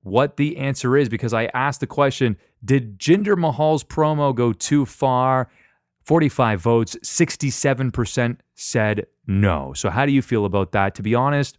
what 0.04 0.38
the 0.38 0.58
answer 0.58 0.96
is 0.96 1.10
because 1.10 1.34
I 1.34 1.46
asked 1.54 1.82
the 1.82 1.88
question 1.88 2.38
Did 2.64 2.98
Jinder 2.98 3.38
Mahal's 3.38 3.84
promo 3.84 4.34
go 4.34 4.54
too 4.54 4.86
far? 4.86 5.50
45 6.06 6.62
votes, 6.62 6.96
67% 7.04 8.38
said 8.54 9.08
no. 9.26 9.74
So, 9.74 9.90
how 9.90 10.06
do 10.06 10.12
you 10.12 10.22
feel 10.22 10.46
about 10.46 10.72
that? 10.74 10.94
To 10.96 11.04
be 11.04 11.16
honest, 11.16 11.58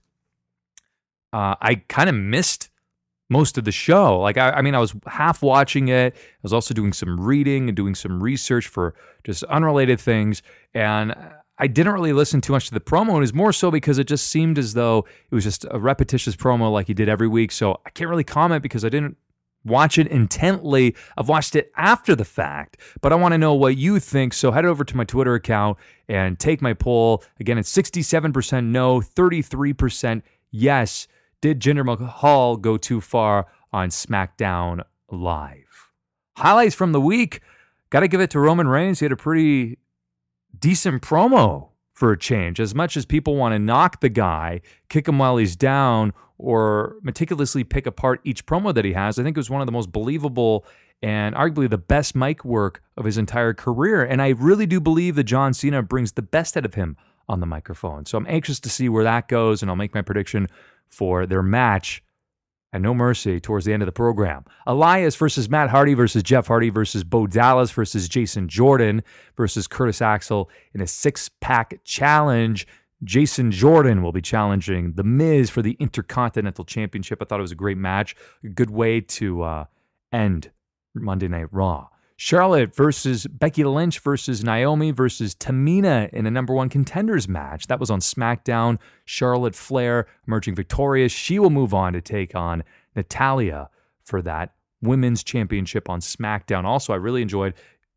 uh, 1.33 1.57
I 1.61 1.83
kind 1.88 2.09
of 2.09 2.15
missed 2.15 2.71
most 3.28 3.59
of 3.59 3.64
the 3.64 3.73
show. 3.73 4.21
Like, 4.21 4.37
I, 4.37 4.50
I, 4.50 4.62
mean, 4.62 4.75
I 4.75 4.78
was 4.78 4.95
half 5.06 5.42
watching 5.42 5.88
it. 5.88 6.14
I 6.14 6.18
was 6.42 6.52
also 6.52 6.75
doing 6.75 6.92
some 6.92 7.21
reading 7.21 7.68
and 7.68 7.76
doing 7.76 7.95
some 7.95 8.23
research 8.23 8.68
for 8.68 8.95
just 9.25 9.42
unrelated 9.45 10.00
things. 10.00 10.42
And 10.75 11.14
I 11.59 11.66
didn't 11.66 11.92
really 11.92 12.12
listen 12.12 12.40
too 12.40 12.52
much 12.52 12.68
to 12.68 12.75
the 12.75 12.80
promo. 12.80 13.09
And 13.09 13.16
it 13.18 13.21
was 13.21 13.35
more 13.35 13.52
so 13.52 13.71
because 13.71 13.99
it 13.99 14.06
just 14.06 14.28
seemed 14.28 14.59
as 14.59 14.75
though 14.75 15.06
it 15.30 15.35
was 15.35 15.45
just 15.45 15.64
a 15.71 15.78
repetitious 15.78 16.37
promo 16.37 16.71
like 16.71 16.87
he 16.87 16.95
did 16.95 17.09
every 17.09 17.28
week. 17.28 17.50
So 17.50 17.80
I 17.87 17.90
can't 17.90 18.11
really 18.11 18.25
comment 18.25 18.62
because 18.62 18.85
I 18.85 18.88
didn't 18.88 19.16
watch 19.64 19.99
it 19.99 20.06
intently. 20.06 20.95
I've 21.16 21.28
watched 21.28 21.56
it 21.56 21.73
after 21.76 22.14
the 22.14 22.25
fact, 22.25 22.78
but 23.00 23.12
I 23.12 23.16
want 23.16 23.33
to 23.33 23.38
know 23.38 23.54
what 23.54 23.76
you 23.76 23.99
think. 23.99 24.33
So 24.33 24.52
head 24.52 24.64
over 24.64 24.85
to 24.85 24.97
my 24.97 25.04
Twitter 25.04 25.35
account 25.35 25.78
and 26.09 26.38
take 26.38 26.62
my 26.62 26.73
poll. 26.73 27.25
Again, 27.40 27.59
it's 27.59 27.75
67% 27.75 28.66
no, 28.66 29.00
33% 29.00 30.23
yes. 30.50 31.09
Did 31.40 31.61
Jinder 31.61 31.85
Mahal 31.85 32.57
go 32.57 32.76
too 32.76 33.00
far 33.00 33.47
on 33.73 33.90
SmackDown 33.90 34.83
Live? 35.11 35.90
Highlights 36.37 36.75
from 36.75 36.93
the 36.93 37.00
week. 37.00 37.40
Got 37.90 38.00
to 38.00 38.09
give 38.09 38.21
it 38.21 38.31
to 38.31 38.40
Roman 38.40 38.69
Reigns. 38.69 39.00
He 39.00 39.05
had 39.05 39.12
a 39.12 39.16
pretty 39.16 39.78
decent 40.59 41.02
promo 41.02 41.71
for 41.93 42.12
a 42.12 42.19
change. 42.19 42.61
As 42.61 42.75
much 42.75 42.97
as 42.97 43.07
people 43.07 43.37
want 43.37 43.55
to 43.55 43.59
knock 43.59 44.00
the 44.00 44.09
guy, 44.09 44.61
kick 44.88 45.09
him 45.09 45.19
while 45.19 45.37
he's 45.37 45.57
down, 45.57 46.12
or 46.38 46.97
meticulously 47.02 47.64
pick 47.64 47.87
apart 47.87 48.21
each 48.25 48.45
promo 48.45 48.75
that 48.75 48.85
he 48.85 48.93
has, 48.93 49.19
I 49.19 49.23
think 49.23 49.37
it 49.37 49.40
was 49.40 49.50
one 49.50 49.62
of 49.62 49.66
the 49.66 49.73
most 49.73 49.93
believable 49.93 50.66
and 51.02 51.35
arguably 51.35 51.69
the 51.69 51.78
best 51.78 52.14
mic 52.14 52.45
work 52.45 52.83
of 52.97 53.05
his 53.05 53.19
entire 53.19 53.55
career. 53.55 54.02
And 54.02 54.21
I 54.21 54.31
really 54.31 54.66
do 54.66 54.81
believe 54.81 55.14
that 55.16 55.25
John 55.25 55.55
Cena 55.55 55.83
brings 55.83 56.12
the 56.12 56.23
best 56.23 56.57
out 56.57 56.64
of 56.64 56.75
him 56.75 56.97
on 57.28 57.40
the 57.40 57.47
microphone. 57.47 58.07
So 58.07 58.16
I'm 58.19 58.26
anxious 58.28 58.61
to 58.61 58.69
see 58.69 58.88
where 58.88 59.05
that 59.05 59.28
goes, 59.28 59.62
and 59.62 59.71
I'll 59.71 59.76
make 59.76 59.95
my 59.95 60.02
prediction 60.02 60.49
for 60.88 61.26
their 61.26 61.43
match 61.43 62.02
and 62.73 62.83
no 62.83 62.93
mercy 62.93 63.40
towards 63.40 63.64
the 63.64 63.73
end 63.73 63.83
of 63.83 63.87
the 63.87 63.93
program. 63.93 64.45
Elias 64.66 65.16
versus 65.16 65.49
Matt 65.49 65.71
Hardy 65.71 65.95
versus 65.95 66.23
Jeff 66.23 66.47
Hardy 66.47 66.69
versus 66.69 67.05
Bo 67.05 67.26
Dallas 67.26 67.71
versus 67.71 68.09
Jason 68.09 68.49
Jordan 68.49 69.02
versus 69.37 69.66
Curtis 69.66 70.02
Axel 70.02 70.50
in 70.75 70.81
a 70.81 70.87
six 70.87 71.31
pack 71.40 71.81
challenge. 71.85 72.66
Jason 73.05 73.50
Jordan 73.50 74.02
will 74.02 74.12
be 74.12 74.23
challenging 74.23 74.93
The 74.93 75.05
Miz 75.05 75.50
for 75.50 75.62
the 75.62 75.76
Intercontinental 75.78 76.64
Championship. 76.64 77.21
I 77.21 77.25
thought 77.25 77.38
it 77.38 77.43
was 77.43 77.52
a 77.52 77.57
great 77.57 77.78
match, 77.78 78.16
a 78.43 78.49
good 78.49 78.71
way 78.71 79.00
to 79.00 79.43
uh, 79.43 79.64
end 80.12 80.50
Monday 80.95 81.28
Night 81.28 81.49
Raw. 81.52 81.88
Charlotte 82.16 82.75
versus 82.75 83.26
Becky 83.26 83.62
Lynch 83.64 83.99
versus 84.00 84.42
Naomi 84.42 84.90
versus 84.90 85.35
Tamina 85.35 86.08
in 86.11 86.26
a 86.26 86.30
number 86.30 86.54
one 86.54 86.70
contenders 86.70 87.28
match. 87.28 87.66
That 87.66 87.78
was 87.78 87.90
on 87.90 88.00
SmackDown. 88.00 88.78
Charlotte 89.04 89.54
Flair 89.54 90.06
emerging 90.26 90.54
victorious. 90.54 91.12
She 91.12 91.38
will 91.38 91.50
move 91.50 91.75
on 91.75 91.92
to 91.92 92.00
take 92.00 92.35
on 92.35 92.64
Natalya 92.94 93.68
for 94.02 94.23
that 94.23 94.54
women's 94.80 95.23
championship 95.23 95.90
on 95.90 96.00
SmackDown. 96.00 96.64
Also, 96.64 96.94
I 96.94 96.96
really 96.96 97.23
enjoyed 97.23 97.52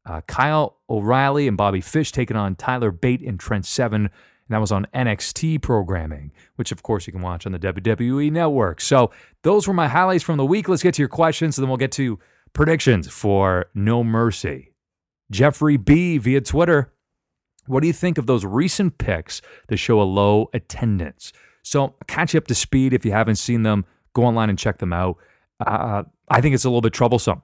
uh, 0.05 0.21
Kyle 0.27 0.77
O'Reilly 0.89 1.47
and 1.47 1.55
Bobby 1.55 1.81
Fish 1.81 2.11
taking 2.11 2.35
on 2.35 2.55
Tyler 2.55 2.91
Bate 2.91 3.21
and 3.21 3.39
Trent 3.39 3.65
Seven. 3.65 4.01
And 4.05 4.55
that 4.55 4.59
was 4.59 4.71
on 4.71 4.87
NXT 4.93 5.61
programming, 5.61 6.31
which 6.55 6.71
of 6.71 6.81
course 6.83 7.05
you 7.05 7.13
can 7.13 7.21
watch 7.21 7.45
on 7.45 7.51
the 7.51 7.59
WWE 7.59 8.31
network. 8.31 8.81
So 8.81 9.11
those 9.43 9.67
were 9.67 9.73
my 9.73 9.87
highlights 9.87 10.23
from 10.23 10.37
the 10.37 10.45
week. 10.45 10.67
Let's 10.67 10.83
get 10.83 10.95
to 10.95 11.01
your 11.01 11.09
questions, 11.09 11.57
and 11.57 11.63
then 11.63 11.69
we'll 11.69 11.77
get 11.77 11.91
to 11.93 12.19
predictions 12.53 13.07
for 13.07 13.67
No 13.73 14.03
Mercy. 14.03 14.73
Jeffrey 15.31 15.77
B 15.77 16.17
via 16.17 16.41
Twitter. 16.41 16.93
What 17.67 17.81
do 17.81 17.87
you 17.87 17.93
think 17.93 18.17
of 18.17 18.25
those 18.25 18.45
recent 18.45 18.97
pics 18.97 19.41
that 19.67 19.77
show 19.77 20.01
a 20.01 20.03
low 20.03 20.49
attendance? 20.53 21.31
So, 21.61 21.95
catch 22.07 22.33
you 22.33 22.39
up 22.39 22.47
to 22.47 22.55
speed 22.55 22.93
if 22.93 23.05
you 23.05 23.11
haven't 23.11 23.35
seen 23.35 23.63
them. 23.63 23.85
Go 24.13 24.23
online 24.23 24.49
and 24.49 24.57
check 24.57 24.79
them 24.79 24.93
out. 24.93 25.17
Uh, 25.59 26.03
I 26.29 26.41
think 26.41 26.55
it's 26.55 26.65
a 26.65 26.69
little 26.69 26.81
bit 26.81 26.93
troublesome 26.93 27.43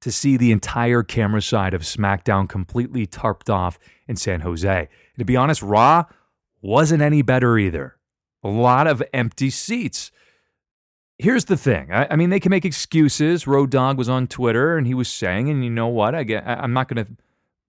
to 0.00 0.10
see 0.10 0.36
the 0.36 0.50
entire 0.50 1.02
camera 1.02 1.42
side 1.42 1.74
of 1.74 1.82
SmackDown 1.82 2.48
completely 2.48 3.06
tarped 3.06 3.50
off 3.50 3.78
in 4.08 4.16
San 4.16 4.40
Jose. 4.40 4.78
And 4.78 5.18
to 5.18 5.24
be 5.24 5.36
honest, 5.36 5.62
Raw 5.62 6.04
wasn't 6.62 7.02
any 7.02 7.22
better 7.22 7.58
either. 7.58 7.96
A 8.42 8.48
lot 8.48 8.86
of 8.86 9.02
empty 9.12 9.50
seats 9.50 10.10
here's 11.20 11.44
the 11.44 11.56
thing. 11.56 11.92
I, 11.92 12.08
I, 12.10 12.16
mean, 12.16 12.30
they 12.30 12.40
can 12.40 12.50
make 12.50 12.64
excuses. 12.64 13.46
Road 13.46 13.70
Dog 13.70 13.98
was 13.98 14.08
on 14.08 14.26
Twitter 14.26 14.76
and 14.76 14.86
he 14.86 14.94
was 14.94 15.08
saying, 15.08 15.48
and 15.48 15.62
you 15.62 15.70
know 15.70 15.88
what? 15.88 16.14
I 16.14 16.24
get, 16.24 16.46
I, 16.46 16.54
I'm 16.54 16.72
not 16.72 16.88
going 16.88 17.04
to 17.04 17.12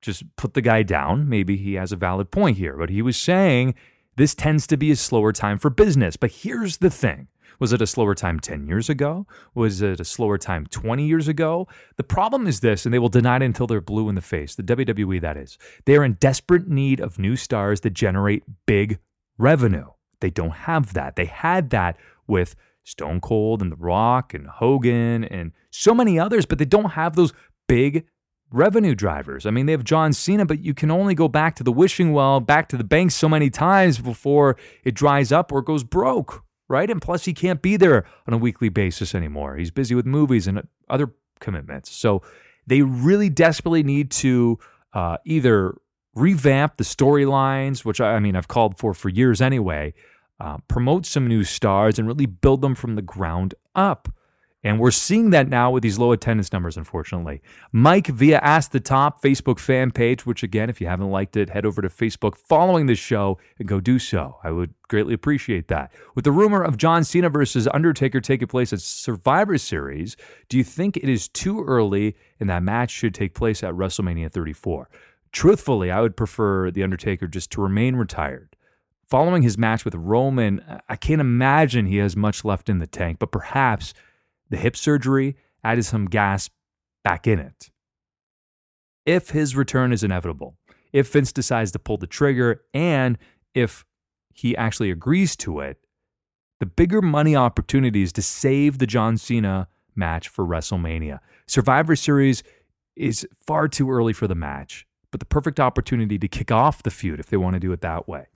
just 0.01 0.24
put 0.36 0.53
the 0.53 0.62
guy 0.62 0.84
down. 0.84 1.29
Maybe 1.29 1.58
he 1.58 1.74
has 1.75 1.91
a 1.91 1.98
valid 1.98 2.31
point 2.31 2.58
here, 2.58 2.77
but 2.77 2.89
he 2.89 3.01
was 3.01 3.17
saying 3.17 3.75
this 4.15 4.34
tends 4.34 4.67
to 4.67 4.77
be 4.77 4.91
a 4.91 4.96
slower 4.96 5.31
time 5.31 5.58
for 5.58 5.70
business. 5.70 6.17
But 6.17 6.31
here's 6.31 6.77
the 6.77 6.89
thing. 6.89 7.27
Was 7.60 7.74
it 7.74 7.81
a 7.81 7.88
slower 7.88 8.15
time 8.15 8.39
10 8.39 8.65
years 8.65 8.89
ago? 8.89 9.27
Was 9.53 9.84
it 9.84 10.00
a 10.00 10.05
slower 10.05 10.39
time 10.39 10.65
20 10.65 11.05
years 11.05 11.27
ago? 11.27 11.67
The 11.96 12.03
problem 12.03 12.48
is 12.48 12.62
this, 12.62 12.86
and 12.86 12.93
they 12.93 12.98
will 12.98 13.08
deny 13.08 13.36
it 13.36 13.43
until 13.43 13.67
they're 13.67 13.79
blue 13.79 14.10
in 14.10 14.15
the 14.15 14.22
face. 14.22 14.55
The 14.55 14.63
WWE, 14.63 15.22
that 15.22 15.38
is. 15.38 15.60
They 15.86 15.96
are 15.96 16.03
in 16.03 16.13
desperate 16.13 16.67
need 16.67 17.00
of 17.00 17.20
new 17.20 17.36
stars 17.36 17.81
that 17.81 17.93
generate 17.93 18.43
big 18.65 18.98
revenue. 19.38 19.89
They 20.22 20.31
don't 20.31 20.51
have 20.51 20.93
that. 20.93 21.15
They 21.15 21.25
had 21.25 21.70
that 21.70 21.98
with 22.25 22.55
Stone 22.83 23.21
Cold 23.21 23.61
and 23.61 23.71
The 23.71 23.77
Rock 23.77 24.33
and 24.33 24.47
Hogan 24.47 25.23
and 25.23 25.51
so 25.69 25.93
many 25.93 26.19
others, 26.19 26.45
but 26.45 26.57
they 26.57 26.65
don't 26.65 26.91
have 26.91 27.15
those 27.15 27.33
big 27.67 28.05
revenue 28.51 28.95
drivers. 28.95 29.45
I 29.45 29.51
mean, 29.51 29.65
they 29.65 29.71
have 29.71 29.83
John 29.83 30.13
Cena, 30.13 30.45
but 30.45 30.59
you 30.59 30.73
can 30.73 30.91
only 30.91 31.15
go 31.15 31.27
back 31.27 31.55
to 31.55 31.63
the 31.63 31.71
wishing 31.71 32.11
well, 32.11 32.39
back 32.39 32.67
to 32.69 32.77
the 32.77 32.83
bank 32.83 33.11
so 33.11 33.29
many 33.29 33.50
times 33.50 34.00
before 34.00 34.57
it 34.83 34.93
dries 34.93 35.31
up 35.31 35.51
or 35.51 35.61
goes 35.61 35.83
broke, 35.83 36.43
right? 36.67 36.89
And 36.89 37.01
plus, 37.01 37.25
he 37.25 37.33
can't 37.33 37.61
be 37.61 37.77
there 37.77 38.05
on 38.27 38.33
a 38.33 38.38
weekly 38.38 38.69
basis 38.69 39.15
anymore. 39.15 39.55
He's 39.55 39.71
busy 39.71 39.95
with 39.95 40.05
movies 40.05 40.47
and 40.47 40.67
other 40.89 41.13
commitments. 41.39 41.91
So 41.91 42.21
they 42.67 42.81
really 42.81 43.29
desperately 43.29 43.83
need 43.83 44.11
to 44.11 44.59
uh, 44.93 45.17
either 45.25 45.75
revamp 46.13 46.75
the 46.77 46.83
storylines, 46.83 47.85
which 47.85 48.01
I, 48.01 48.15
I 48.15 48.19
mean, 48.19 48.35
I've 48.35 48.47
called 48.47 48.77
for 48.77 48.93
for 48.93 49.09
years 49.09 49.41
anyway, 49.41 49.93
uh, 50.41 50.57
promote 50.67 51.05
some 51.05 51.27
new 51.27 51.43
stars 51.43 52.00
and 52.00 52.07
really 52.07 52.25
build 52.25 52.62
them 52.62 52.74
from 52.74 52.95
the 52.95 53.01
ground 53.01 53.53
up. 53.75 54.10
And 54.63 54.79
we're 54.79 54.91
seeing 54.91 55.31
that 55.31 55.48
now 55.48 55.71
with 55.71 55.81
these 55.81 55.98
low 55.98 56.12
attendance 56.12 56.51
numbers, 56.51 56.77
unfortunately. 56.77 57.41
Mike 57.71 58.07
via 58.07 58.39
Ask 58.39 58.71
the 58.71 58.79
Top 58.79 59.21
Facebook 59.21 59.60
fan 59.60 59.91
page, 59.91 60.25
which 60.25 60.43
again, 60.43 60.69
if 60.69 60.79
you 60.79 60.88
haven't 60.88 61.10
liked 61.10 61.36
it, 61.36 61.50
head 61.50 61.65
over 61.65 61.81
to 61.81 61.89
Facebook 61.89 62.36
following 62.36 62.86
the 62.86 62.95
show 62.95 63.39
and 63.57 63.67
go 63.67 63.79
do 63.79 63.98
so. 63.98 64.38
I 64.43 64.51
would 64.51 64.74
greatly 64.88 65.13
appreciate 65.13 65.67
that. 65.67 65.91
With 66.15 66.25
the 66.25 66.31
rumor 66.31 66.62
of 66.63 66.77
John 66.77 67.03
Cena 67.03 67.29
versus 67.29 67.67
Undertaker 67.74 68.21
taking 68.21 68.48
place 68.48 68.71
at 68.71 68.81
Survivor 68.81 69.57
Series, 69.57 70.15
do 70.48 70.57
you 70.57 70.63
think 70.63 70.98
it 70.98 71.10
is 71.10 71.27
too 71.27 71.63
early 71.63 72.15
and 72.39 72.50
that 72.50 72.63
match 72.63 72.91
should 72.91 73.15
take 73.15 73.33
place 73.33 73.63
at 73.63 73.74
WrestleMania 73.74 74.31
34? 74.31 74.89
Truthfully, 75.31 75.89
I 75.89 76.01
would 76.01 76.17
prefer 76.17 76.69
The 76.69 76.83
Undertaker 76.83 77.27
just 77.27 77.51
to 77.51 77.62
remain 77.62 77.95
retired. 77.95 78.55
Following 79.11 79.41
his 79.43 79.57
match 79.57 79.83
with 79.83 79.93
Roman, 79.93 80.63
I 80.87 80.95
can't 80.95 81.19
imagine 81.19 81.85
he 81.85 81.97
has 81.97 82.15
much 82.15 82.45
left 82.45 82.69
in 82.69 82.79
the 82.79 82.87
tank, 82.87 83.19
but 83.19 83.29
perhaps 83.29 83.93
the 84.49 84.55
hip 84.55 84.77
surgery 84.77 85.35
added 85.65 85.83
some 85.83 86.05
gas 86.05 86.49
back 87.03 87.27
in 87.27 87.37
it. 87.37 87.71
If 89.05 89.31
his 89.31 89.53
return 89.53 89.91
is 89.91 90.01
inevitable, 90.01 90.55
if 90.93 91.11
Vince 91.11 91.33
decides 91.33 91.73
to 91.73 91.79
pull 91.79 91.97
the 91.97 92.07
trigger, 92.07 92.61
and 92.73 93.17
if 93.53 93.83
he 94.33 94.55
actually 94.55 94.91
agrees 94.91 95.35
to 95.37 95.59
it, 95.59 95.77
the 96.61 96.65
bigger 96.65 97.01
money 97.01 97.35
opportunities 97.35 98.13
to 98.13 98.21
save 98.21 98.77
the 98.77 98.87
John 98.87 99.17
Cena 99.17 99.67
match 99.93 100.29
for 100.29 100.45
WrestleMania. 100.45 101.19
Survivor 101.47 101.97
Series 101.97 102.43
is 102.95 103.27
far 103.45 103.67
too 103.67 103.91
early 103.91 104.13
for 104.13 104.27
the 104.27 104.35
match, 104.35 104.87
but 105.11 105.19
the 105.19 105.25
perfect 105.25 105.59
opportunity 105.59 106.17
to 106.17 106.29
kick 106.29 106.49
off 106.49 106.81
the 106.81 106.91
feud 106.91 107.19
if 107.19 107.25
they 107.25 107.35
want 107.35 107.55
to 107.55 107.59
do 107.59 107.73
it 107.73 107.81
that 107.81 108.07
way. 108.07 108.27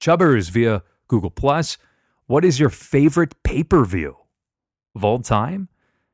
Chubbers 0.00 0.50
via 0.50 0.82
Google 1.08 1.30
Plus. 1.30 1.78
What 2.26 2.44
is 2.44 2.58
your 2.58 2.70
favorite 2.70 3.42
pay 3.42 3.62
per 3.62 3.84
view 3.84 4.16
of 4.94 5.04
all 5.04 5.18
time? 5.20 5.68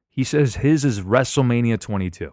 He 0.09 0.25
says 0.25 0.57
his 0.57 0.85
is 0.85 1.01
WrestleMania 1.01 1.81
22. 1.81 2.33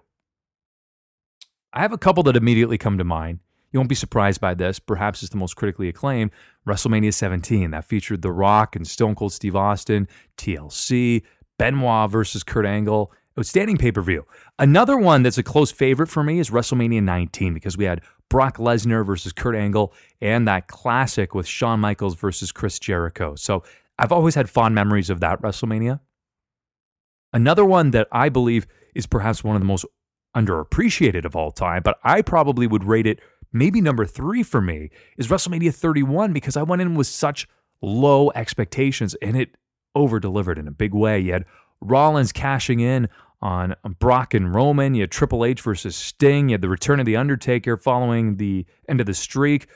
I 1.72 1.82
have 1.82 1.94
a 1.94 1.98
couple 1.98 2.24
that 2.24 2.36
immediately 2.36 2.78
come 2.78 2.98
to 2.98 3.04
mind. 3.04 3.40
You 3.72 3.80
won't 3.80 3.90
be 3.90 3.96
surprised 3.96 4.42
by 4.42 4.54
this. 4.56 4.80
Perhaps 4.80 5.22
it's 5.22 5.32
the 5.32 5.38
most 5.38 5.56
critically 5.56 5.88
acclaimed 5.88 6.32
WrestleMania 6.68 7.14
17 7.14 7.72
that 7.72 7.86
featured 7.86 8.22
The 8.22 8.32
Rock 8.32 8.76
and 8.76 8.88
Stone 8.88 9.16
Cold 9.16 9.32
Steve 9.32 9.56
Austin, 9.56 10.08
TLC, 10.38 11.24
Benoit 11.58 12.10
versus 12.10 12.44
Kurt 12.44 12.66
Angle. 12.66 13.12
Outstanding 13.38 13.78
pay 13.78 13.92
per 13.92 14.02
view. 14.02 14.26
Another 14.58 14.98
one 14.98 15.24
that's 15.24 15.38
a 15.38 15.44
close 15.44 15.72
favorite 15.72 16.08
for 16.08 16.24
me 16.24 16.40
is 16.40 16.50
WrestleMania 16.50 17.02
19 17.02 17.54
because 17.54 17.78
we 17.78 17.86
had 17.86 18.02
Brock 18.30 18.58
Lesnar 18.58 19.06
versus 19.06 19.34
Kurt 19.34 19.56
Angle, 19.56 19.94
and 20.22 20.48
that 20.48 20.68
classic 20.68 21.34
with 21.34 21.48
Shawn 21.48 21.80
Michaels 21.80 22.16
versus 22.16 22.52
Chris 22.52 22.80
Jericho. 22.80 23.36
So 23.36 23.64
I've 23.98 24.12
always 24.12 24.36
had 24.36 24.50
fond 24.50 24.76
memories 24.76 25.10
of 25.10 25.20
that 25.20 25.42
WrestleMania. 25.42 26.00
Another 27.34 27.66
one 27.66 27.92
that 27.92 28.08
I 28.12 28.30
believe 28.30 28.68
is 28.96 29.06
perhaps 29.06 29.44
one 29.44 29.56
of 29.56 29.62
the 29.62 29.68
most 29.68 29.86
underappreciated 30.36 31.26
of 31.26 31.36
all 31.36 31.52
time, 31.52 31.82
but 31.84 32.00
I 32.04 32.22
probably 32.22 32.68
would 32.68 32.84
rate 32.84 33.08
it 33.08 33.20
maybe 33.52 33.82
number 33.82 34.06
three 34.06 34.44
for 34.44 34.62
me 34.62 34.90
is 35.18 35.28
WrestleMania 35.28 35.74
31 35.74 36.34
because 36.34 36.56
I 36.56 36.64
went 36.64 36.82
in 36.82 36.96
with 36.96 37.08
such 37.08 37.48
low 37.82 38.32
expectations 38.36 39.16
and 39.22 39.36
it 39.38 39.56
over 39.96 40.20
delivered 40.20 40.58
in 40.58 40.68
a 40.68 40.72
big 40.72 40.94
way. 40.94 41.20
You 41.20 41.34
had 41.34 41.46
Rollins 41.82 42.32
cashing 42.32 42.80
in 42.80 43.10
on 43.42 43.76
Brock 44.00 44.34
and 44.34 44.54
Roman. 44.54 44.96
You 44.96 45.02
had 45.02 45.12
Triple 45.12 45.46
H 45.46 45.62
versus 45.62 45.96
Sting. 45.96 46.50
You 46.50 46.54
had 46.54 46.62
the 46.62 46.70
return 46.70 47.00
of 47.00 47.06
The 47.06 47.16
Undertaker 47.16 47.78
following 47.78 48.38
the 48.38 48.66
end 48.88 49.00
of 49.00 49.06
the 49.06 49.14
streak. 49.14 49.68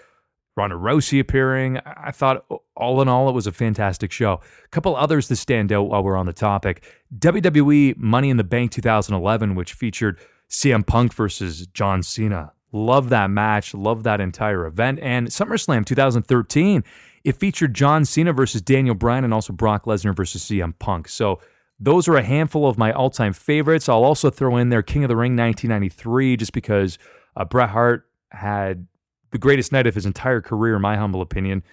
Ronda 0.55 0.75
Rousey 0.75 1.19
appearing. 1.19 1.79
I 1.85 2.11
thought, 2.11 2.45
all 2.75 3.01
in 3.01 3.07
all, 3.07 3.27
it 3.27 3.33
was 3.33 3.47
a 3.47 3.51
fantastic 3.51 4.11
show. 4.11 4.39
A 4.63 4.67
couple 4.69 4.95
others 4.95 5.27
to 5.29 5.35
stand 5.35 5.71
out 5.71 5.89
while 5.89 6.03
we're 6.03 6.15
on 6.15 6.27
the 6.27 6.33
topic 6.33 6.83
WWE 7.17 7.97
Money 7.97 8.29
in 8.29 8.37
the 8.37 8.43
Bank 8.43 8.71
2011, 8.71 9.55
which 9.55 9.73
featured 9.73 10.19
CM 10.49 10.85
Punk 10.85 11.13
versus 11.13 11.65
John 11.67 12.03
Cena. 12.03 12.53
Love 12.71 13.09
that 13.09 13.29
match. 13.29 13.73
Love 13.73 14.03
that 14.03 14.21
entire 14.21 14.65
event. 14.65 14.99
And 15.01 15.27
SummerSlam 15.27 15.85
2013, 15.85 16.83
it 17.23 17.35
featured 17.37 17.73
John 17.73 18.05
Cena 18.05 18.33
versus 18.33 18.61
Daniel 18.61 18.95
Bryan 18.95 19.23
and 19.23 19.33
also 19.33 19.53
Brock 19.53 19.85
Lesnar 19.85 20.15
versus 20.15 20.43
CM 20.43 20.77
Punk. 20.77 21.07
So 21.07 21.39
those 21.79 22.07
are 22.07 22.15
a 22.15 22.23
handful 22.23 22.67
of 22.67 22.77
my 22.77 22.91
all 22.91 23.09
time 23.09 23.33
favorites. 23.33 23.89
I'll 23.89 24.03
also 24.03 24.29
throw 24.29 24.57
in 24.57 24.69
there 24.69 24.81
King 24.81 25.03
of 25.03 25.09
the 25.09 25.15
Ring 25.15 25.35
1993, 25.35 26.37
just 26.37 26.53
because 26.53 26.97
uh, 27.35 27.45
Bret 27.45 27.69
Hart 27.69 28.07
had 28.31 28.87
the 29.31 29.37
greatest 29.37 29.71
night 29.71 29.87
of 29.87 29.95
his 29.95 30.05
entire 30.05 30.41
career, 30.41 30.75
in 30.75 30.81
my 30.81 30.95
humble 30.95 31.21
opinion. 31.21 31.63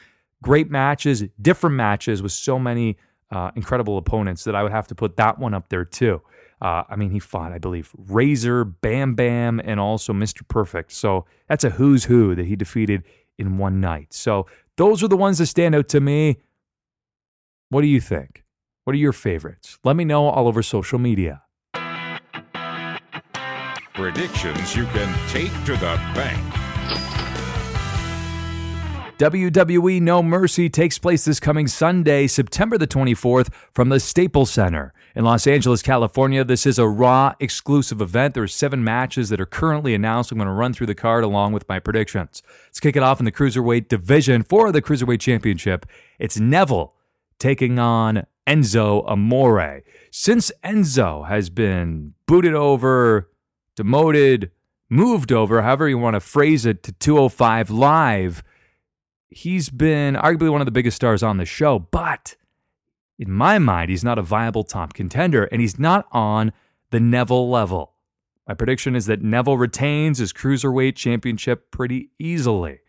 Great 0.43 0.71
matches, 0.71 1.25
different 1.41 1.77
matches 1.77 2.23
with 2.23 2.33
so 2.33 2.59
many 2.59 2.97
uh, 3.31 3.51
incredible 3.55 3.99
opponents 3.99 4.45
that 4.45 4.57
I 4.57 4.63
would 4.63 4.73
have 4.73 4.89
to 4.89 4.95
put 4.95 5.17
that 5.17 5.39
one 5.39 5.55
up 5.55 5.69
there 5.69 5.85
too. 5.85 6.23
Uh, 6.63 6.85
I 6.89 6.97
mean, 6.97 7.11
he 7.11 7.19
fought, 7.19 7.53
I 7.53 7.59
believe, 7.59 7.91
Razor, 7.97 8.65
Bam 8.65 9.15
Bam, 9.15 9.61
and 9.65 9.81
also 9.81 10.13
Mr. 10.13 10.47
Perfect. 10.47 10.93
So 10.93 11.25
that's 11.49 11.65
a 11.65 11.71
who's 11.71 12.05
who 12.05 12.35
that 12.35 12.47
he 12.47 12.57
defeated 12.57 13.05
in 13.39 13.57
one 13.57 13.81
night. 13.81 14.13
So 14.13 14.47
those 14.77 15.03
are 15.03 15.09
the 15.09 15.17
ones 15.17 15.39
that 15.39 15.47
stand 15.47 15.75
out 15.75 15.89
to 15.89 16.01
me. 16.01 16.39
What 17.71 17.83
do 17.83 17.87
you 17.87 18.01
think? 18.01 18.45
What 18.85 18.95
are 18.95 18.99
your 18.99 19.13
favorites? 19.13 19.79
Let 19.85 19.97
me 19.97 20.05
know 20.05 20.27
all 20.29 20.49
over 20.49 20.63
social 20.63 20.99
media. 20.99 21.43
Predictions 23.95 24.75
you 24.75 24.87
can 24.87 25.29
take 25.29 25.53
to 25.67 25.73
the 25.73 26.01
bank. 26.15 26.41
WWE 29.19 30.01
No 30.01 30.23
Mercy 30.23 30.71
takes 30.71 30.99
place 30.99 31.27
this 31.27 31.39
coming 31.39 31.67
Sunday, 31.67 32.27
September 32.27 32.79
the 32.79 32.87
24th, 32.87 33.53
from 33.71 33.91
the 33.91 34.01
Staples 34.01 34.51
Center 34.51 34.95
in 35.15 35.27
Los 35.27 35.47
Angeles, 35.47 35.83
California. 35.83 36.43
This 36.43 36.65
is 36.65 36.79
a 36.79 36.89
Raw 36.89 37.35
exclusive 37.39 38.01
event. 38.01 38.33
There 38.33 38.45
are 38.45 38.49
seven 38.49 38.83
matches 38.83 39.29
that 39.29 39.39
are 39.39 39.45
currently 39.45 39.95
announced. 39.95 40.33
I'm 40.33 40.39
going 40.39 40.47
to 40.47 40.55
run 40.55 40.73
through 40.73 40.87
the 40.87 40.95
card 40.95 41.23
along 41.23 41.53
with 41.53 41.69
my 41.69 41.79
predictions. 41.79 42.43
Let's 42.69 42.81
kick 42.81 42.97
it 42.97 43.03
off 43.03 43.19
in 43.19 43.27
the 43.27 43.33
Cruiserweight 43.33 43.89
division 43.89 44.43
for 44.43 44.73
the 44.73 44.81
Cruiserweight 44.81 45.21
Championship. 45.21 45.85
It's 46.19 46.41
Neville 46.41 46.95
taking 47.39 47.79
on 47.79 48.25
Enzo 48.51 49.09
Amore. 49.09 49.83
Since 50.11 50.51
Enzo 50.65 51.29
has 51.29 51.51
been 51.51 52.15
booted 52.27 52.55
over, 52.55 53.31
demoted, 53.77 54.51
moved 54.89 55.33
over, 55.33 55.63
however 55.63 55.89
you 55.89 55.99
want 55.99 56.15
to 56.15 56.21
phrase 56.21 56.67
it, 56.67 56.83
to 56.83 56.93
205 56.93 57.71
Live 57.71 58.43
he's 59.31 59.71
been 59.71 60.15
arguably 60.15 60.51
one 60.51 60.61
of 60.61 60.67
the 60.67 60.73
biggest 60.73 60.97
stars 60.97 61.23
on 61.23 61.39
the 61.39 61.45
show, 61.45 61.79
but 61.79 62.37
in 63.19 63.31
my 63.31 63.59
mind, 63.59 63.91
he's 63.91 64.05
not 64.05 64.19
a 64.19 64.23
viable 64.23 64.65
top 64.65 64.93
contender 64.93 65.45
and 65.45 65.61
he's 65.61 65.79
not 65.79 66.07
on 66.13 66.53
the 66.91 67.01
Neville 67.01 67.49
level. 67.49 67.93
My 68.47 68.55
prediction 68.55 68.97
is 68.97 69.07
that 69.07 69.23
Neville 69.23 69.57
retains 69.57 70.19
his 70.19 70.33
cruiserweight 70.33 70.97
championship 70.97 71.71
pretty 71.71 72.11
easily. 72.19 72.81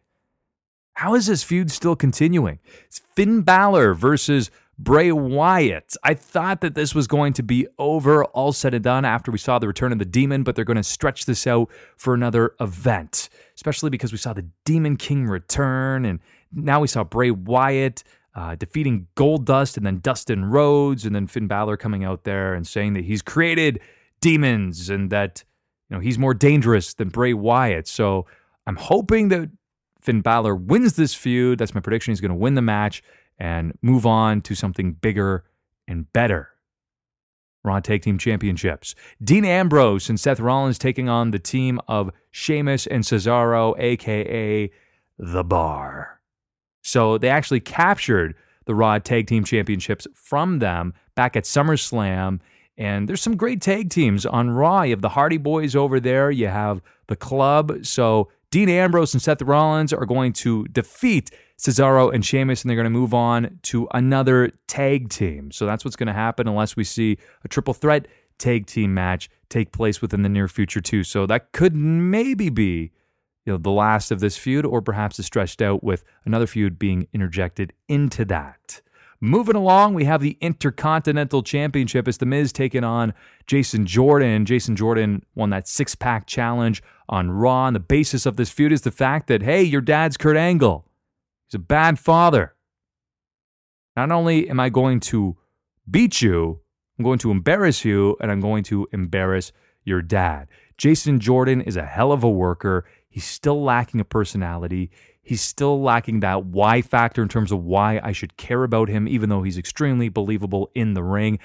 How 0.94 1.14
is 1.14 1.28
this 1.28 1.44
feud 1.44 1.72
still 1.72 1.96
continuing? 1.96 2.60
It's 2.86 3.00
Finn 3.16 3.42
Balor 3.42 3.94
versus 3.94 4.50
Bray 4.84 5.12
Wyatt. 5.12 5.96
I 6.04 6.16
thought 6.16 6.62
that 6.62 6.74
this 6.74 6.96
was 6.96 7.06
going 7.06 7.34
to 7.34 7.44
be 7.44 7.68
over, 7.78 8.26
all 8.26 8.52
said 8.52 8.74
and 8.74 8.84
done 8.84 9.06
after 9.06 9.32
we 9.32 9.38
saw 9.38 9.60
the 9.60 9.68
return 9.68 9.92
of 9.92 10.00
the 10.00 10.06
demon, 10.06 10.42
but 10.42 10.56
they're 10.56 10.66
going 10.66 10.78
to 10.78 10.84
stretch 10.84 11.26
this 11.26 11.46
out 11.46 11.70
for 11.98 12.16
another 12.16 12.56
event, 12.60 13.30
especially 13.56 13.92
because 13.92 14.12
we 14.12 14.18
saw 14.18 14.34
the 14.34 14.48
Demon 14.66 14.98
King 14.98 15.28
return, 15.28 16.06
and 16.06 16.20
now 16.52 16.80
we 16.80 16.88
saw 16.88 17.04
Bray 17.04 17.30
Wyatt 17.30 18.04
uh, 18.34 18.56
defeating 18.56 19.08
Goldust 19.16 19.78
and 19.78 19.86
then 19.86 20.00
Dustin 20.00 20.46
Rhodes, 20.46 21.06
and 21.06 21.14
then 21.14 21.28
Finn 21.28 21.48
Balor 21.48 21.78
coming 21.78 22.04
out 22.04 22.24
there 22.24 22.56
and 22.56 22.66
saying 22.66 22.94
that 22.94 23.04
he's 23.04 23.22
created 23.22 23.80
demons 24.20 24.90
and 24.90 25.12
that 25.12 25.44
you 25.90 25.96
know 25.96 26.02
he's 26.02 26.18
more 26.18 26.34
dangerous 26.34 26.96
than 26.96 27.10
Bray 27.10 27.34
Wyatt. 27.34 27.88
So 27.88 28.26
I'm 28.66 28.78
hoping 28.78 29.28
that 29.30 29.52
Finn 30.00 30.22
Balor 30.22 30.56
wins 30.56 30.94
this 30.94 31.14
feud. 31.14 31.60
That's 31.60 31.76
my 31.76 31.82
prediction. 31.82 32.12
He's 32.12 32.22
going 32.22 32.30
to 32.30 32.36
win 32.36 32.56
the 32.56 32.62
match 32.64 33.04
and 33.42 33.76
move 33.82 34.06
on 34.06 34.40
to 34.40 34.54
something 34.54 34.94
bigger 34.94 35.44
and 35.88 36.14
better. 36.14 36.50
Raw 37.64 37.80
Tag 37.80 38.04
Team 38.04 38.20
Championships. 38.20 38.94
Dean 39.24 39.46
Ambrose 39.46 40.10
and 40.10 40.20
Seth 40.20 40.40
Rollins 40.40 40.78
taking 40.78 41.10
on 41.10 41.32
the 41.32 41.40
team 41.40 41.80
of 41.88 42.12
Sheamus 42.30 42.86
and 42.86 43.04
Cesaro, 43.04 43.74
aka 43.80 44.72
The 45.18 45.44
Bar. 45.44 46.22
So 46.84 47.18
they 47.18 47.30
actually 47.30 47.62
captured 47.62 48.36
the 48.66 48.76
Raw 48.76 49.00
Tag 49.00 49.26
Team 49.26 49.44
Championships 49.44 50.06
from 50.14 50.60
them 50.60 50.94
back 51.16 51.36
at 51.36 51.46
SummerSlam. 51.46 52.42
And 52.78 53.10
there's 53.10 53.22
some 53.22 53.38
great 53.38 53.60
tag 53.60 53.90
teams 53.90 54.24
on 54.24 54.52
Raw. 54.52 54.84
You 54.84 54.92
have 54.92 55.02
the 55.02 55.10
Hardy 55.10 55.38
Boys 55.38 55.76
over 55.76 56.00
there, 56.00 56.30
you 56.30 56.48
have 56.48 56.80
the 57.08 57.16
Club. 57.16 57.88
So 57.88 58.30
Dean 58.52 58.68
Ambrose 58.68 59.14
and 59.14 59.22
Seth 59.22 59.42
Rollins 59.42 59.94
are 59.94 60.06
going 60.06 60.34
to 60.34 60.66
defeat 60.66 61.32
Cesaro 61.58 62.14
and 62.14 62.26
Sheamus, 62.26 62.62
and 62.62 62.70
they're 62.70 62.76
going 62.76 62.84
to 62.84 62.90
move 62.90 63.14
on 63.14 63.60
to 63.64 63.88
another 63.94 64.52
tag 64.68 65.10
team. 65.10 65.52
So 65.52 65.66
that's 65.66 65.86
what's 65.86 65.96
going 65.96 66.08
to 66.08 66.14
happen 66.14 66.50
unless 66.50 66.76
we 66.76 66.84
see 66.84 67.18
a 67.46 67.48
triple 67.48 67.74
threat 67.74 68.08
tag 68.38 68.66
team 68.66 68.94
match 68.94 69.30
take 69.50 69.72
place 69.72 70.02
within 70.02 70.24
the 70.24 70.30
near 70.30 70.50
future 70.50 70.82
too. 70.82 71.04
So 71.04 71.26
that 71.28 71.54
could 71.54 71.76
maybe 71.76 72.50
be 72.50 72.92
you 73.46 73.54
know 73.54 73.58
the 73.58 73.72
last 73.72 74.12
of 74.12 74.20
this 74.20 74.38
feud, 74.38 74.66
or 74.66 74.82
perhaps 74.82 75.18
it's 75.18 75.28
stretched 75.28 75.62
out 75.62 75.84
with 75.84 76.04
another 76.26 76.46
feud 76.46 76.78
being 76.78 77.08
interjected 77.14 77.74
into 77.88 78.26
that. 78.26 78.82
Moving 79.24 79.56
along, 79.56 79.94
we 79.94 80.06
have 80.06 80.22
the 80.22 80.36
Intercontinental 80.42 81.44
Championship 81.44 82.08
as 82.08 82.18
The 82.18 82.26
Miz 82.26 82.52
taking 82.52 82.84
on 82.84 83.14
Jason 83.46 83.86
Jordan. 83.86 84.46
Jason 84.46 84.76
Jordan 84.76 85.24
won 85.36 85.52
that 85.52 85.68
six 85.68 85.94
pack 85.94 86.26
challenge 86.26 86.82
on 87.08 87.30
Raw. 87.30 87.68
And 87.68 87.76
the 87.76 87.80
basis 87.80 88.26
of 88.26 88.36
this 88.36 88.50
feud 88.50 88.72
is 88.72 88.82
the 88.82 88.90
fact 88.90 89.28
that, 89.28 89.44
hey, 89.44 89.62
your 89.62 89.82
dad's 89.82 90.18
Kurt 90.18 90.38
Angle. 90.38 90.88
He's 91.46 91.54
a 91.54 91.60
bad 91.60 92.00
father. 92.00 92.56
Not 93.96 94.12
only 94.12 94.50
am 94.50 94.60
I 94.60 94.70
going 94.70 95.00
to 95.02 95.38
beat 95.90 96.24
you, 96.24 96.62
I'm 96.98 97.06
going 97.06 97.20
to 97.20 97.30
embarrass 97.30 97.86
you, 97.86 98.18
and 98.22 98.32
I'm 98.32 98.40
going 98.40 98.64
to 98.66 98.88
embarrass 98.92 99.52
your 99.84 100.02
dad. 100.02 100.48
Jason 100.78 101.20
Jordan 101.20 101.62
is 101.62 101.78
a 101.78 101.86
hell 101.86 102.12
of 102.12 102.24
a 102.24 102.30
worker. 102.30 102.86
He's 103.08 103.26
still 103.26 103.62
lacking 103.62 104.00
a 104.00 104.06
personality. 104.06 104.90
He's 105.24 105.42
still 105.42 105.82
lacking 105.82 106.22
that 106.22 106.46
why 106.46 106.82
factor 106.82 107.22
in 107.22 107.30
terms 107.30 107.52
of 107.52 107.64
why 107.64 108.00
I 108.04 108.12
should 108.12 108.38
care 108.38 108.64
about 108.64 108.90
him, 108.90 109.08
even 109.08 109.30
though 109.30 109.44
he's 109.44 109.58
extremely 109.58 110.10
believable 110.10 110.72
in 110.74 110.94
the 110.94 111.04
ring 111.04 111.40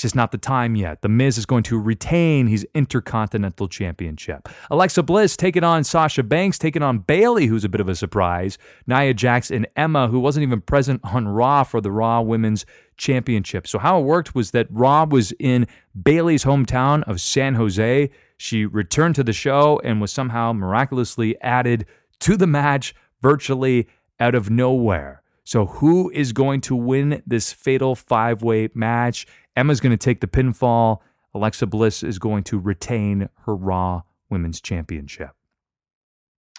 just 0.00 0.16
not 0.16 0.32
the 0.32 0.38
time 0.38 0.76
yet. 0.76 1.02
The 1.02 1.08
Miz 1.08 1.36
is 1.38 1.46
going 1.46 1.62
to 1.64 1.78
retain 1.78 2.46
his 2.46 2.66
Intercontinental 2.74 3.68
Championship. 3.68 4.48
Alexa 4.70 5.02
Bliss 5.02 5.36
taking 5.36 5.62
on 5.62 5.84
Sasha 5.84 6.22
Banks, 6.22 6.58
taking 6.58 6.82
on 6.82 6.98
Bayley, 7.00 7.46
who's 7.46 7.64
a 7.64 7.68
bit 7.68 7.80
of 7.80 7.88
a 7.88 7.94
surprise. 7.94 8.56
Nia 8.86 9.14
Jax 9.14 9.50
and 9.50 9.68
Emma, 9.76 10.08
who 10.08 10.18
wasn't 10.18 10.42
even 10.42 10.60
present 10.62 11.00
on 11.04 11.28
Raw 11.28 11.64
for 11.64 11.80
the 11.80 11.92
Raw 11.92 12.22
Women's 12.22 12.64
Championship. 12.96 13.66
So 13.66 13.78
how 13.78 14.00
it 14.00 14.04
worked 14.04 14.34
was 14.34 14.52
that 14.52 14.66
Raw 14.70 15.04
was 15.04 15.32
in 15.32 15.66
Bayley's 16.02 16.44
hometown 16.44 17.02
of 17.04 17.20
San 17.20 17.54
Jose. 17.54 18.10
She 18.38 18.64
returned 18.64 19.16
to 19.16 19.22
the 19.22 19.32
show 19.34 19.80
and 19.84 20.00
was 20.00 20.12
somehow 20.12 20.52
miraculously 20.54 21.40
added 21.42 21.84
to 22.20 22.36
the 22.36 22.46
match 22.46 22.94
virtually 23.22 23.88
out 24.18 24.34
of 24.34 24.50
nowhere. 24.50 25.22
So, 25.44 25.66
who 25.66 26.10
is 26.10 26.32
going 26.32 26.60
to 26.62 26.76
win 26.76 27.22
this 27.26 27.52
fatal 27.52 27.94
five 27.94 28.42
way 28.42 28.68
match? 28.74 29.26
Emma's 29.56 29.80
going 29.80 29.90
to 29.90 29.96
take 29.96 30.20
the 30.20 30.26
pinfall. 30.26 30.98
Alexa 31.34 31.66
Bliss 31.66 32.02
is 32.02 32.18
going 32.18 32.44
to 32.44 32.58
retain 32.58 33.28
her 33.44 33.54
Raw 33.54 34.02
Women's 34.28 34.60
Championship. 34.60 35.30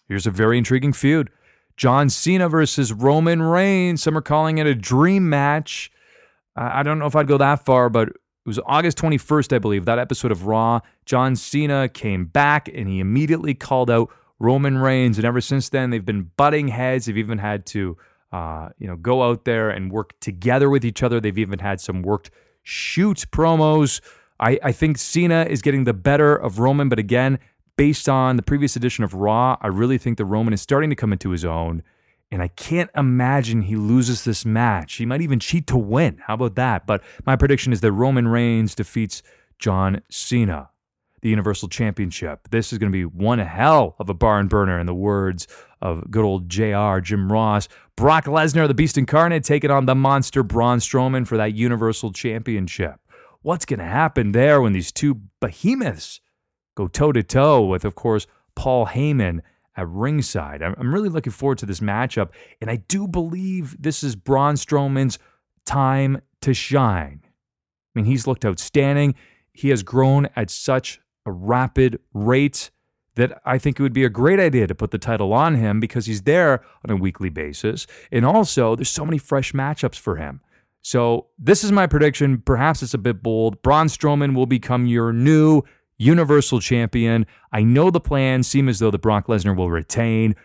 Here's 0.07 0.27
a 0.27 0.31
very 0.31 0.57
intriguing 0.57 0.93
feud 0.93 1.29
John 1.77 2.09
Cena 2.09 2.49
versus 2.49 2.91
Roman 2.91 3.41
Reigns. 3.41 4.03
Some 4.03 4.17
are 4.17 4.21
calling 4.21 4.57
it 4.57 4.67
a 4.67 4.75
dream 4.75 5.29
match. 5.29 5.91
I 6.55 6.83
don't 6.83 6.99
know 6.99 7.05
if 7.05 7.15
I'd 7.15 7.27
go 7.27 7.37
that 7.37 7.63
far, 7.63 7.89
but 7.89 8.09
it 8.09 8.15
was 8.45 8.59
August 8.65 8.97
21st, 8.97 9.55
I 9.55 9.59
believe, 9.59 9.85
that 9.85 9.99
episode 9.99 10.31
of 10.31 10.45
Raw. 10.45 10.81
John 11.05 11.35
Cena 11.35 11.87
came 11.87 12.25
back 12.25 12.67
and 12.67 12.89
he 12.89 12.99
immediately 12.99 13.53
called 13.53 13.89
out 13.89 14.09
Roman 14.41 14.77
Reigns. 14.79 15.17
And 15.17 15.25
ever 15.25 15.39
since 15.39 15.69
then, 15.69 15.91
they've 15.91 16.05
been 16.05 16.31
butting 16.35 16.67
heads. 16.67 17.05
They've 17.05 17.17
even 17.17 17.37
had 17.37 17.65
to, 17.67 17.95
uh, 18.31 18.69
you 18.79 18.87
know, 18.87 18.95
go 18.95 19.23
out 19.23 19.45
there 19.45 19.69
and 19.69 19.91
work 19.91 20.19
together 20.19 20.69
with 20.69 20.83
each 20.83 21.03
other. 21.03 21.19
They've 21.19 21.37
even 21.37 21.59
had 21.59 21.79
some 21.79 22.01
worked 22.01 22.31
shoot 22.63 23.25
promos. 23.31 24.01
I, 24.39 24.59
I 24.63 24.71
think 24.71 24.97
Cena 24.97 25.45
is 25.47 25.61
getting 25.61 25.83
the 25.83 25.93
better 25.93 26.35
of 26.35 26.57
Roman, 26.57 26.89
but 26.89 26.97
again, 26.97 27.37
based 27.77 28.09
on 28.09 28.35
the 28.35 28.41
previous 28.41 28.75
edition 28.75 29.03
of 29.03 29.13
Raw, 29.13 29.57
I 29.61 29.67
really 29.67 29.99
think 29.99 30.17
that 30.17 30.25
Roman 30.25 30.53
is 30.53 30.61
starting 30.61 30.89
to 30.89 30.95
come 30.95 31.13
into 31.13 31.29
his 31.29 31.45
own. 31.45 31.83
And 32.31 32.41
I 32.41 32.47
can't 32.47 32.89
imagine 32.95 33.61
he 33.61 33.75
loses 33.75 34.23
this 34.23 34.43
match. 34.45 34.95
He 34.95 35.05
might 35.05 35.21
even 35.21 35.39
cheat 35.39 35.67
to 35.67 35.77
win. 35.77 36.19
How 36.25 36.33
about 36.33 36.55
that? 36.55 36.87
But 36.87 37.03
my 37.25 37.35
prediction 37.35 37.73
is 37.73 37.81
that 37.81 37.91
Roman 37.91 38.27
Reigns 38.27 38.73
defeats 38.73 39.21
John 39.59 40.01
Cena, 40.09 40.69
the 41.21 41.29
Universal 41.29 41.69
Championship. 41.69 42.47
This 42.49 42.71
is 42.73 42.79
going 42.79 42.91
to 42.91 42.95
be 42.95 43.05
one 43.05 43.39
hell 43.39 43.95
of 43.99 44.09
a 44.09 44.13
barn 44.13 44.47
burner, 44.47 44.79
in 44.79 44.87
the 44.87 44.93
words 44.93 45.47
of 45.81 46.09
good 46.09 46.23
old 46.23 46.49
JR, 46.49 46.99
Jim 46.99 47.31
Ross. 47.31 47.67
Brock 47.95 48.25
Lesnar, 48.25 48.67
the 48.67 48.73
Beast 48.73 48.97
Incarnate, 48.97 49.43
taking 49.43 49.71
on 49.71 49.85
the 49.85 49.95
monster 49.95 50.43
Braun 50.43 50.79
Strowman 50.79 51.27
for 51.27 51.37
that 51.37 51.53
Universal 51.53 52.13
Championship. 52.13 52.99
What's 53.43 53.65
going 53.65 53.79
to 53.79 53.85
happen 53.85 54.31
there 54.31 54.61
when 54.61 54.73
these 54.73 54.91
two 54.91 55.21
behemoths 55.39 56.19
go 56.75 56.87
toe 56.87 57.11
to 57.11 57.23
toe 57.23 57.65
with, 57.65 57.85
of 57.85 57.95
course, 57.95 58.27
Paul 58.55 58.87
Heyman 58.87 59.41
at 59.75 59.87
ringside? 59.87 60.61
I'm 60.61 60.93
really 60.93 61.09
looking 61.09 61.33
forward 61.33 61.57
to 61.59 61.65
this 61.65 61.79
matchup, 61.79 62.29
and 62.59 62.69
I 62.69 62.77
do 62.77 63.07
believe 63.07 63.81
this 63.81 64.03
is 64.03 64.15
Braun 64.15 64.55
Strowman's 64.55 65.19
time 65.65 66.21
to 66.41 66.53
shine. 66.53 67.21
I 67.23 67.99
mean, 67.99 68.05
he's 68.05 68.25
looked 68.25 68.45
outstanding. 68.45 69.15
He 69.53 69.69
has 69.69 69.83
grown 69.83 70.29
at 70.35 70.49
such 70.49 70.99
a 71.25 71.31
rapid 71.31 71.99
rate 72.13 72.71
that 73.15 73.41
I 73.45 73.57
think 73.57 73.79
it 73.79 73.83
would 73.83 73.93
be 73.93 74.05
a 74.05 74.09
great 74.09 74.39
idea 74.39 74.67
to 74.67 74.75
put 74.75 74.91
the 74.91 74.97
title 74.97 75.33
on 75.33 75.55
him 75.55 75.79
because 75.79 76.05
he's 76.05 76.21
there 76.21 76.63
on 76.85 76.91
a 76.91 76.95
weekly 76.95 77.29
basis. 77.29 77.85
And 78.11 78.25
also, 78.25 78.75
there's 78.75 78.89
so 78.89 79.05
many 79.05 79.17
fresh 79.17 79.51
matchups 79.51 79.99
for 79.99 80.15
him. 80.15 80.41
So 80.81 81.27
this 81.37 81.63
is 81.63 81.71
my 81.71 81.87
prediction. 81.87 82.41
Perhaps 82.43 82.81
it's 82.81 82.93
a 82.93 82.97
bit 82.97 83.21
bold. 83.21 83.61
Braun 83.61 83.87
Strowman 83.87 84.33
will 84.33 84.45
become 84.45 84.87
your 84.87 85.13
new 85.13 85.61
Universal 85.97 86.61
Champion. 86.61 87.27
I 87.51 87.63
know 87.63 87.91
the 87.91 87.99
plans 87.99 88.47
seem 88.47 88.67
as 88.67 88.79
though 88.79 88.89
the 88.91 88.97
Brock 88.97 89.27
Lesnar 89.27 89.55
will 89.55 89.69
retain 89.69 90.35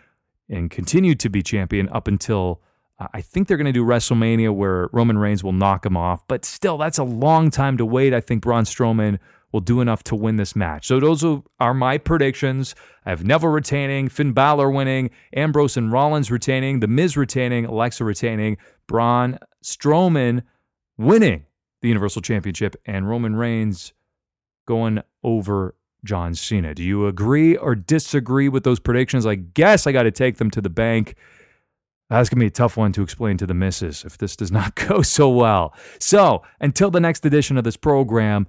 and 0.49 0.69
continue 0.69 1.15
to 1.15 1.29
be 1.29 1.41
champion 1.41 1.89
up 1.89 2.07
until 2.07 2.61
uh, 2.99 3.07
I 3.13 3.21
think 3.21 3.47
they're 3.47 3.57
going 3.57 3.65
to 3.65 3.71
do 3.71 3.83
WrestleMania 3.83 4.53
where 4.53 4.89
Roman 4.91 5.17
Reigns 5.17 5.43
will 5.43 5.53
knock 5.53 5.85
him 5.85 5.97
off. 5.97 6.27
But 6.27 6.45
still, 6.45 6.77
that's 6.77 6.97
a 6.97 7.03
long 7.03 7.49
time 7.49 7.77
to 7.77 7.85
wait. 7.85 8.13
I 8.13 8.21
think 8.21 8.43
Braun 8.43 8.65
Strowman 8.65 9.19
will 9.51 9.61
do 9.61 9.81
enough 9.81 10.03
to 10.03 10.15
win 10.15 10.35
this 10.35 10.55
match. 10.55 10.87
So 10.87 10.99
those 10.99 11.23
are 11.59 11.73
my 11.73 11.97
predictions. 11.97 12.75
I 13.05 13.11
have 13.11 13.23
Neville 13.23 13.49
retaining, 13.49 14.09
Finn 14.09 14.33
Balor 14.33 14.69
winning, 14.69 15.09
Ambrose 15.35 15.77
and 15.77 15.91
Rollins 15.91 16.29
retaining, 16.29 16.79
The 16.79 16.87
Miz 16.87 17.15
retaining, 17.15 17.65
Alexa 17.65 18.03
retaining, 18.03 18.57
Braun 18.87 19.39
Strowman 19.63 20.43
winning 20.97 21.45
the 21.81 21.87
Universal 21.87 22.23
Championship, 22.23 22.75
and 22.85 23.07
Roman 23.07 23.35
Reigns 23.35 23.93
going 24.67 25.01
over 25.23 25.75
John 26.03 26.35
Cena. 26.35 26.73
Do 26.73 26.83
you 26.83 27.07
agree 27.07 27.55
or 27.55 27.75
disagree 27.75 28.49
with 28.49 28.63
those 28.63 28.79
predictions? 28.79 29.25
I 29.25 29.35
guess 29.35 29.87
I 29.87 29.91
got 29.91 30.03
to 30.03 30.11
take 30.11 30.37
them 30.37 30.49
to 30.51 30.61
the 30.61 30.69
bank. 30.69 31.15
That's 32.09 32.29
going 32.29 32.39
to 32.39 32.43
be 32.43 32.47
a 32.47 32.51
tough 32.51 32.77
one 32.77 32.93
to 32.93 33.01
explain 33.01 33.37
to 33.37 33.45
the 33.45 33.53
missus 33.53 34.05
if 34.05 34.17
this 34.17 34.35
does 34.35 34.51
not 34.51 34.75
go 34.87 35.01
so 35.01 35.29
well. 35.29 35.73
So, 35.99 36.43
until 36.59 36.89
the 36.89 36.99
next 36.99 37.25
edition 37.25 37.57
of 37.57 37.63
this 37.63 37.77
program, 37.77 38.47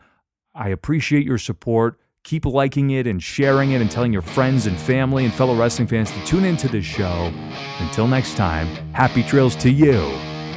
I 0.59 0.71
appreciate 0.71 1.25
your 1.25 1.38
support. 1.38 2.01
Keep 2.25 2.44
liking 2.44 2.90
it 2.90 3.07
and 3.07 3.23
sharing 3.23 3.71
it 3.71 3.81
and 3.81 3.88
telling 3.88 4.12
your 4.12 4.23
friends 4.23 4.66
and 4.66 4.77
family 4.77 5.25
and 5.25 5.33
fellow 5.33 5.55
wrestling 5.55 5.87
fans 5.87 6.11
to 6.11 6.25
tune 6.27 6.44
into 6.44 6.68
this 6.68 6.85
show. 6.85 7.33
Until 7.79 8.09
next 8.09 8.37
time, 8.37 8.66
happy 8.92 9.23
trails 9.23 9.55
to 9.57 9.71
you 9.71 10.01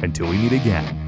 until 0.02 0.28
we 0.28 0.36
meet 0.38 0.52
again. 0.52 1.01